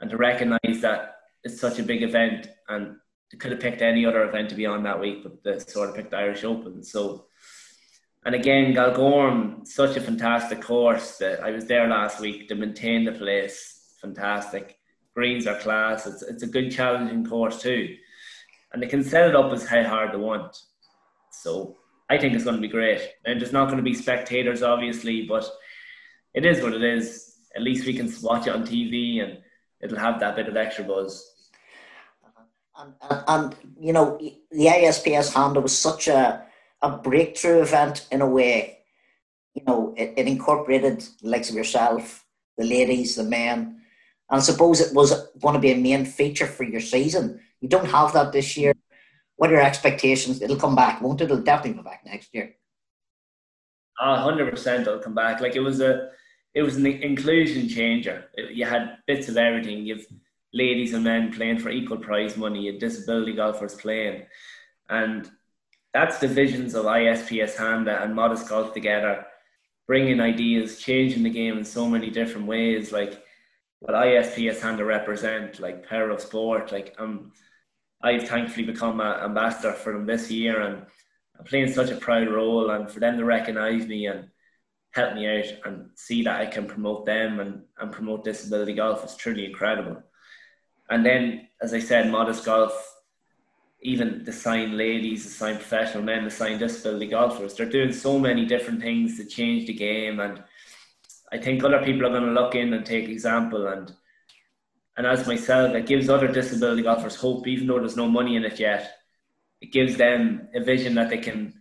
and 0.00 0.10
to 0.10 0.16
recognise 0.16 0.80
that 0.80 1.16
it's 1.44 1.60
such 1.60 1.78
a 1.78 1.82
big 1.82 2.02
event, 2.02 2.48
and 2.68 2.96
they 3.30 3.38
could 3.38 3.52
have 3.52 3.60
picked 3.60 3.82
any 3.82 4.06
other 4.06 4.24
event 4.24 4.48
to 4.50 4.54
be 4.54 4.66
on 4.66 4.82
that 4.84 5.00
week, 5.00 5.22
but 5.22 5.42
they 5.44 5.58
sort 5.58 5.90
of 5.90 5.96
picked 5.96 6.10
the 6.10 6.16
Irish 6.16 6.44
Open. 6.44 6.82
So, 6.82 7.26
and 8.24 8.34
again, 8.34 8.74
Galgorm, 8.74 9.66
such 9.66 9.96
a 9.96 10.00
fantastic 10.00 10.60
course. 10.62 11.18
That 11.18 11.42
I 11.42 11.50
was 11.50 11.66
there 11.66 11.88
last 11.88 12.20
week. 12.20 12.48
to 12.48 12.54
maintain 12.54 13.04
the 13.04 13.12
place, 13.12 13.96
fantastic. 14.00 14.76
Greens 15.14 15.46
are 15.46 15.58
class. 15.58 16.06
It's 16.06 16.22
it's 16.22 16.42
a 16.42 16.46
good 16.46 16.70
challenging 16.70 17.26
course 17.26 17.60
too 17.60 17.96
and 18.72 18.82
they 18.82 18.86
can 18.86 19.02
set 19.02 19.28
it 19.28 19.36
up 19.36 19.52
as 19.52 19.66
how 19.66 19.82
hard 19.84 20.12
they 20.12 20.18
want. 20.18 20.56
So 21.30 21.76
I 22.10 22.18
think 22.18 22.34
it's 22.34 22.44
going 22.44 22.56
to 22.56 22.62
be 22.62 22.68
great. 22.68 23.00
And 23.24 23.40
there's 23.40 23.52
not 23.52 23.66
going 23.66 23.78
to 23.78 23.82
be 23.82 23.94
spectators, 23.94 24.62
obviously, 24.62 25.26
but 25.26 25.48
it 26.34 26.46
is 26.46 26.62
what 26.62 26.72
it 26.72 26.82
is. 26.82 27.36
At 27.54 27.62
least 27.62 27.86
we 27.86 27.94
can 27.94 28.12
watch 28.22 28.46
it 28.46 28.54
on 28.54 28.66
TV, 28.66 29.22
and 29.22 29.38
it'll 29.80 29.98
have 29.98 30.20
that 30.20 30.36
bit 30.36 30.48
of 30.48 30.56
extra 30.56 30.84
buzz. 30.84 31.34
And, 32.76 32.94
and, 33.10 33.24
and 33.28 33.56
you 33.80 33.92
know, 33.92 34.18
the 34.18 34.66
ISPS 34.66 35.32
Handa 35.32 35.62
was 35.62 35.76
such 35.76 36.08
a 36.08 36.44
a 36.80 36.96
breakthrough 36.96 37.60
event 37.60 38.06
in 38.12 38.20
a 38.20 38.26
way. 38.26 38.78
You 39.52 39.64
know, 39.66 39.94
it, 39.96 40.14
it 40.16 40.28
incorporated 40.28 41.00
the 41.20 41.28
likes 41.28 41.50
of 41.50 41.56
yourself, 41.56 42.24
the 42.56 42.64
ladies, 42.64 43.16
the 43.16 43.24
men, 43.24 43.80
and 44.30 44.38
I 44.38 44.38
suppose 44.38 44.80
it 44.80 44.94
was 44.94 45.28
going 45.40 45.54
to 45.54 45.60
be 45.60 45.72
a 45.72 45.76
main 45.76 46.04
feature 46.04 46.46
for 46.46 46.62
your 46.62 46.80
season 46.80 47.40
you 47.60 47.68
don't 47.68 47.86
have 47.86 48.12
that 48.12 48.32
this 48.32 48.56
year. 48.56 48.74
What 49.38 49.50
are 49.50 49.54
your 49.54 49.62
expectations? 49.62 50.42
It'll 50.42 50.56
come 50.56 50.74
back, 50.74 51.00
won't 51.00 51.20
it? 51.20 51.26
It'll 51.26 51.40
definitely 51.40 51.74
come 51.74 51.84
back 51.84 52.02
next 52.04 52.34
year. 52.34 52.56
hundred 53.96 54.50
percent, 54.50 54.86
it'll 54.86 54.98
come 54.98 55.14
back. 55.14 55.40
Like 55.40 55.54
it 55.54 55.60
was 55.60 55.80
a, 55.80 56.10
it 56.54 56.62
was 56.62 56.74
an 56.74 56.86
inclusion 56.86 57.68
changer. 57.68 58.24
It, 58.34 58.50
you 58.56 58.64
had 58.64 58.98
bits 59.06 59.28
of 59.28 59.36
everything. 59.36 59.86
You've 59.86 60.04
ladies 60.52 60.92
and 60.92 61.04
men 61.04 61.32
playing 61.32 61.60
for 61.60 61.70
equal 61.70 61.98
prize 61.98 62.36
money. 62.36 62.62
You 62.62 62.80
disability 62.80 63.32
golfers 63.32 63.76
playing, 63.76 64.24
and 64.88 65.30
that's 65.94 66.18
the 66.18 66.26
visions 66.26 66.74
of 66.74 66.86
ISPS 66.86 67.54
Handa 67.54 68.02
and 68.02 68.16
Modest 68.16 68.48
Golf 68.48 68.74
together, 68.74 69.24
bringing 69.86 70.20
ideas, 70.20 70.80
changing 70.80 71.22
the 71.22 71.30
game 71.30 71.58
in 71.58 71.64
so 71.64 71.86
many 71.86 72.10
different 72.10 72.48
ways. 72.48 72.90
Like 72.90 73.22
what 73.78 73.94
ISPS 73.94 74.58
Handa 74.58 74.84
represent, 74.84 75.60
like 75.60 75.88
power 75.88 76.10
of 76.10 76.20
sport. 76.20 76.72
Like 76.72 76.96
I'm 76.98 77.30
I've 78.02 78.28
thankfully 78.28 78.64
become 78.64 79.00
an 79.00 79.24
ambassador 79.24 79.72
for 79.72 79.92
them 79.92 80.06
this 80.06 80.30
year, 80.30 80.60
and 80.60 80.86
I'm 81.38 81.44
playing 81.44 81.72
such 81.72 81.90
a 81.90 81.96
proud 81.96 82.28
role. 82.28 82.70
And 82.70 82.90
for 82.90 83.00
them 83.00 83.18
to 83.18 83.24
recognise 83.24 83.86
me 83.86 84.06
and 84.06 84.28
help 84.92 85.14
me 85.14 85.26
out 85.26 85.46
and 85.64 85.90
see 85.94 86.22
that 86.22 86.40
I 86.40 86.46
can 86.46 86.66
promote 86.66 87.06
them 87.06 87.40
and, 87.40 87.62
and 87.78 87.92
promote 87.92 88.24
disability 88.24 88.74
golf 88.74 89.04
is 89.04 89.16
truly 89.16 89.46
incredible. 89.46 90.02
And 90.90 91.04
then, 91.04 91.48
as 91.60 91.74
I 91.74 91.80
said, 91.80 92.10
modest 92.10 92.44
golf, 92.44 92.96
even 93.80 94.24
the 94.24 94.32
signed 94.32 94.76
ladies, 94.76 95.24
the 95.24 95.30
signed 95.30 95.58
professional 95.58 96.02
men, 96.02 96.24
the 96.24 96.30
signed 96.30 96.58
disability 96.58 97.08
golfers, 97.08 97.54
they're 97.54 97.68
doing 97.68 97.92
so 97.92 98.18
many 98.18 98.46
different 98.46 98.80
things 98.80 99.16
to 99.16 99.24
change 99.24 99.66
the 99.66 99.74
game. 99.74 100.20
And 100.20 100.42
I 101.30 101.38
think 101.38 101.62
other 101.62 101.84
people 101.84 102.06
are 102.06 102.10
going 102.10 102.24
to 102.24 102.40
look 102.40 102.54
in 102.54 102.72
and 102.72 102.84
take 102.84 103.08
example 103.08 103.68
and 103.68 103.92
And 104.98 105.06
as 105.06 105.28
myself, 105.28 105.76
it 105.76 105.86
gives 105.86 106.08
other 106.08 106.26
disability 106.26 106.82
golfers 106.82 107.14
hope, 107.14 107.46
even 107.46 107.68
though 107.68 107.78
there's 107.78 107.96
no 107.96 108.08
money 108.08 108.34
in 108.34 108.44
it 108.44 108.58
yet. 108.58 108.96
It 109.60 109.72
gives 109.72 109.96
them 109.96 110.48
a 110.52 110.60
vision 110.60 110.96
that 110.96 111.08
they 111.08 111.18
can 111.18 111.54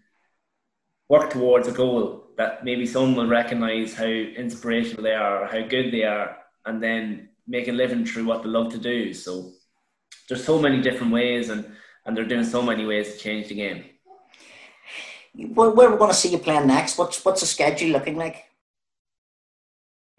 work 1.08 1.30
towards 1.30 1.68
a 1.68 1.72
goal 1.72 2.32
that 2.38 2.66
maybe 2.66 2.88
someone 2.88 3.16
will 3.16 3.28
recognize 3.28 3.94
how 3.94 4.06
inspirational 4.06 5.04
they 5.04 5.14
are 5.14 5.46
how 5.46 5.62
good 5.68 5.94
they 5.94 6.04
are 6.04 6.38
and 6.66 6.82
then 6.82 7.30
make 7.48 7.68
a 7.68 7.72
living 7.72 8.06
through 8.06 8.26
what 8.26 8.42
they 8.42 8.50
love 8.50 8.72
to 8.72 8.80
do. 8.80 9.14
So 9.14 9.52
there's 10.28 10.44
so 10.44 10.60
many 10.60 10.82
different 10.82 11.14
ways 11.14 11.50
and, 11.50 11.64
and 12.06 12.18
they're 12.18 12.26
doing 12.26 12.44
so 12.44 12.64
many 12.64 12.86
ways 12.88 13.14
to 13.14 13.20
change 13.20 13.50
the 13.50 13.56
game. 13.56 13.86
Where, 15.36 15.70
where 15.70 15.92
we're 15.92 15.98
going 15.98 16.12
to 16.12 16.18
see 16.18 16.30
you 16.30 16.40
playing 16.40 16.66
next? 16.66 16.98
What's 16.98 17.24
what's 17.24 17.42
the 17.42 17.48
schedule 17.48 17.90
looking 17.90 18.18
like? 18.18 18.46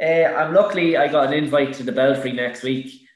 Uh, 0.00 0.24
I'm 0.38 0.54
luckily 0.54 0.96
I 0.96 1.08
got 1.08 1.26
an 1.26 1.32
invite 1.32 1.74
to 1.74 1.82
the 1.82 1.90
Belfry 1.90 2.32
next 2.32 2.62
week 2.62 3.07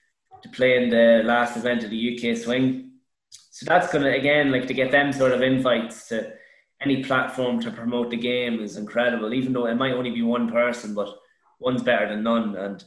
to 0.42 0.48
play 0.48 0.83
in 0.83 0.90
the 0.90 1.22
last 1.24 1.57
event 1.57 1.85
of 1.85 1.90
the 1.90 2.16
UK 2.16 2.37
Swing. 2.37 2.90
So 3.31 3.66
that's 3.66 3.92
gonna 3.92 4.11
again 4.11 4.50
like 4.50 4.66
to 4.66 4.74
get 4.74 4.90
them 4.90 5.12
sort 5.12 5.33
of 5.33 5.42
invites 5.42 6.09
to 6.09 6.33
any 6.81 7.05
platform 7.05 7.61
to 7.61 7.70
promote 7.70 8.11
the 8.11 8.16
game 8.16 8.61
is 8.61 8.76
incredible. 8.76 9.33
Even 9.33 9.52
though 9.52 9.66
it 9.66 9.74
might 9.76 9.92
only 9.92 10.11
be 10.11 10.22
one 10.22 10.50
person, 10.50 10.94
but 10.94 11.16
one's 11.59 11.83
better 11.83 12.09
than 12.09 12.22
none, 12.22 12.57
and 12.57 12.85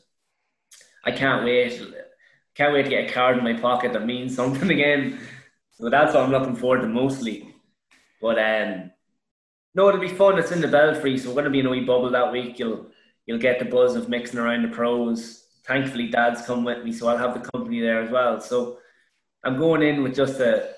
I 1.04 1.12
can't 1.12 1.46
wait. 1.46 1.82
Can't 2.56 2.74
wait 2.74 2.84
to 2.84 2.90
get 2.90 3.10
a 3.10 3.14
card 3.14 3.38
in 3.38 3.44
my 3.44 3.54
pocket 3.54 3.94
that 3.94 4.06
means 4.06 4.36
something 4.36 4.70
again. 4.70 5.20
So 5.72 5.90
that's 5.90 6.14
what 6.14 6.24
I'm 6.24 6.32
looking 6.32 6.56
forward 6.56 6.82
to 6.82 6.88
mostly. 6.88 7.54
But 8.22 8.40
um, 8.40 8.92
no, 9.76 9.90
it'll 9.90 10.00
be 10.00 10.08
fun. 10.08 10.40
It's 10.40 10.52
in 10.52 10.62
the 10.62 10.68
Belfry, 10.68 11.18
so 11.18 11.30
we're 11.30 11.36
going 11.36 11.46
to 11.46 11.52
be 11.52 11.60
in 11.60 11.66
a 11.66 11.70
wee 11.70 11.82
bubble 11.82 12.10
that 12.12 12.32
week. 12.32 12.60
You'll 12.60 12.88
you'll 13.26 13.40
get 13.40 13.60
the 13.60 13.66
buzz 13.66 13.96
of 13.96 14.10
mixing 14.10 14.40
around 14.40 14.64
the 14.64 14.76
pros. 14.76 15.45
Thankfully, 15.68 16.08
Dad's 16.08 16.46
come 16.46 16.64
with 16.64 16.84
me, 16.84 16.94
so 16.94 17.08
I'll 17.08 17.18
have 17.18 17.34
the 17.34 17.50
company 17.50 17.82
there 17.82 18.02
as 18.02 18.12
well. 18.12 18.40
So 18.40 18.80
I'm 19.44 19.58
going 19.58 19.82
in 19.82 20.04
with 20.04 20.16
just 20.16 20.40
a 20.40 20.74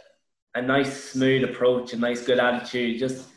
a 0.55 0.61
nice, 0.61 1.11
smooth 1.11 1.43
approach, 1.43 1.93
a 1.93 1.97
nice, 1.97 2.25
good 2.25 2.39
attitude, 2.39 2.97
just 2.97 3.27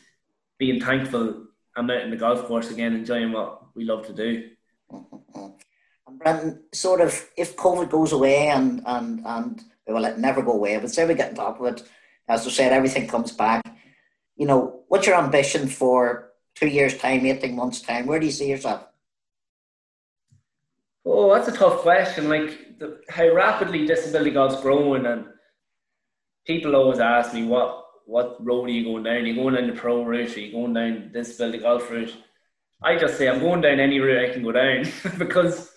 being 0.58 0.80
thankful 0.80 1.46
I'm 1.76 1.90
out 1.90 2.02
in 2.02 2.10
the 2.10 2.16
golf 2.16 2.44
course 2.44 2.70
again, 2.70 2.94
enjoying 2.94 3.32
what 3.32 3.74
we 3.74 3.84
love 3.84 4.06
to 4.06 4.12
do. 4.12 4.50
And 6.24 6.60
sort 6.72 7.00
of, 7.00 7.28
if 7.36 7.56
COVID 7.56 7.90
goes 7.90 8.12
away 8.12 8.48
and 8.48 8.82
and 8.84 9.24
and 9.24 9.62
well, 9.86 10.04
it 10.04 10.18
never 10.18 10.42
go 10.42 10.52
away, 10.52 10.76
but 10.78 10.90
say 10.90 11.06
we 11.06 11.14
get 11.14 11.30
on 11.30 11.34
top 11.36 11.60
of 11.60 11.66
it, 11.66 11.82
as 12.28 12.46
I 12.46 12.50
said, 12.50 12.72
everything 12.72 13.06
comes 13.08 13.32
back. 13.32 13.62
You 14.36 14.46
know, 14.46 14.84
what's 14.88 15.06
your 15.06 15.16
ambition 15.16 15.68
for 15.68 16.32
two 16.54 16.68
years' 16.68 16.98
time, 16.98 17.24
eighteen 17.24 17.56
months' 17.56 17.80
time? 17.80 18.06
Where 18.06 18.20
do 18.20 18.26
you 18.26 18.32
see 18.32 18.50
yourself? 18.50 18.89
Oh, 21.04 21.34
that's 21.34 21.48
a 21.48 21.52
tough 21.52 21.80
question. 21.80 22.28
Like 22.28 22.78
the, 22.78 23.00
how 23.08 23.32
rapidly 23.32 23.86
disability 23.86 24.30
golf's 24.30 24.60
growing, 24.60 25.06
and 25.06 25.26
people 26.46 26.76
always 26.76 26.98
ask 26.98 27.32
me 27.32 27.44
what 27.44 27.84
what 28.06 28.44
road 28.44 28.68
are 28.68 28.72
you 28.72 28.84
going 28.84 29.04
down? 29.04 29.16
Are 29.16 29.26
you 29.26 29.34
going 29.34 29.54
down 29.54 29.68
the 29.68 29.72
pro 29.72 30.04
route? 30.04 30.36
Are 30.36 30.40
you 30.40 30.52
going 30.52 30.74
down 30.74 31.10
disability 31.12 31.58
golf 31.58 31.90
route? 31.90 32.14
I 32.82 32.96
just 32.96 33.16
say 33.16 33.28
I'm 33.28 33.40
going 33.40 33.60
down 33.60 33.78
any 33.78 34.00
route 34.00 34.30
I 34.30 34.32
can 34.32 34.42
go 34.42 34.52
down 34.52 34.84
because 35.18 35.70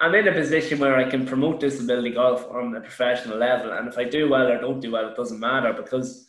I'm 0.00 0.14
in 0.14 0.28
a 0.28 0.32
position 0.32 0.78
where 0.78 0.96
I 0.96 1.10
can 1.10 1.26
promote 1.26 1.58
disability 1.58 2.10
golf 2.10 2.46
on 2.50 2.76
a 2.76 2.80
professional 2.80 3.38
level, 3.38 3.72
and 3.72 3.88
if 3.88 3.98
I 3.98 4.04
do 4.04 4.30
well 4.30 4.46
or 4.46 4.60
don't 4.60 4.80
do 4.80 4.92
well, 4.92 5.08
it 5.08 5.16
doesn't 5.16 5.40
matter 5.40 5.72
because 5.72 6.28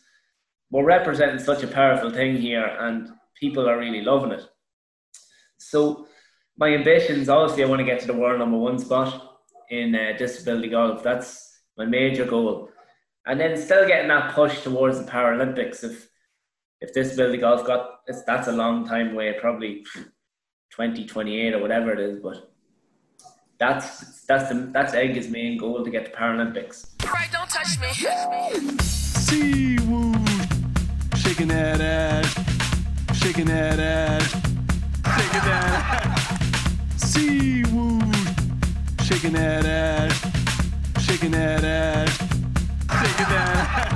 we're 0.70 0.84
representing 0.84 1.38
such 1.38 1.62
a 1.62 1.68
powerful 1.68 2.10
thing 2.10 2.36
here, 2.36 2.64
and 2.64 3.10
people 3.34 3.68
are 3.68 3.78
really 3.78 4.02
loving 4.02 4.32
it. 4.32 4.42
So 5.58 6.06
my 6.60 6.74
ambitions, 6.74 7.28
obviously, 7.30 7.64
I 7.64 7.66
want 7.66 7.80
to 7.80 7.86
get 7.86 8.00
to 8.00 8.06
the 8.06 8.12
world 8.12 8.38
number 8.38 8.58
one 8.58 8.78
spot 8.78 9.38
in 9.70 9.94
uh, 9.94 10.12
disability 10.18 10.68
golf. 10.68 11.02
That's 11.02 11.62
my 11.78 11.86
major 11.86 12.26
goal, 12.26 12.68
and 13.26 13.40
then 13.40 13.56
still 13.56 13.88
getting 13.88 14.08
that 14.08 14.34
push 14.34 14.60
towards 14.62 14.98
the 14.98 15.10
Paralympics. 15.10 15.82
If 15.82 16.08
if 16.82 16.92
disability 16.92 17.38
golf 17.38 17.66
got 17.66 18.00
that's 18.26 18.48
a 18.48 18.52
long 18.52 18.86
time 18.86 19.14
away, 19.14 19.34
probably 19.40 19.84
2028 20.72 21.54
or 21.54 21.62
whatever 21.62 21.92
it 21.92 22.00
is, 22.00 22.20
but 22.20 22.52
that's 23.58 24.26
that's 24.26 24.50
the 24.50 24.70
that's 24.72 24.92
Edgar's 24.92 25.30
main 25.30 25.56
goal 25.56 25.82
to 25.82 25.90
get 25.90 26.04
to 26.04 26.10
Paralympics. 26.10 26.94
Right, 27.10 27.32
don't 27.32 27.48
touch 27.48 27.80
me. 27.80 27.88
Seawood, 29.26 30.26
shaking 31.16 31.48
that 31.48 31.80
ass, 31.80 33.18
shaking 33.18 33.46
that 33.46 33.80
ass, 33.80 34.30
shaking 34.30 35.40
that 35.48 35.94
ass. 35.94 35.99
Woo. 37.20 38.00
Shaking 39.02 39.32
that 39.32 39.66
ass. 39.66 40.14
Shaking 41.04 41.32
that 41.32 41.64
ass. 41.64 42.18
Shaking 42.18 43.28
that 43.28 43.56
ass. 43.56 43.89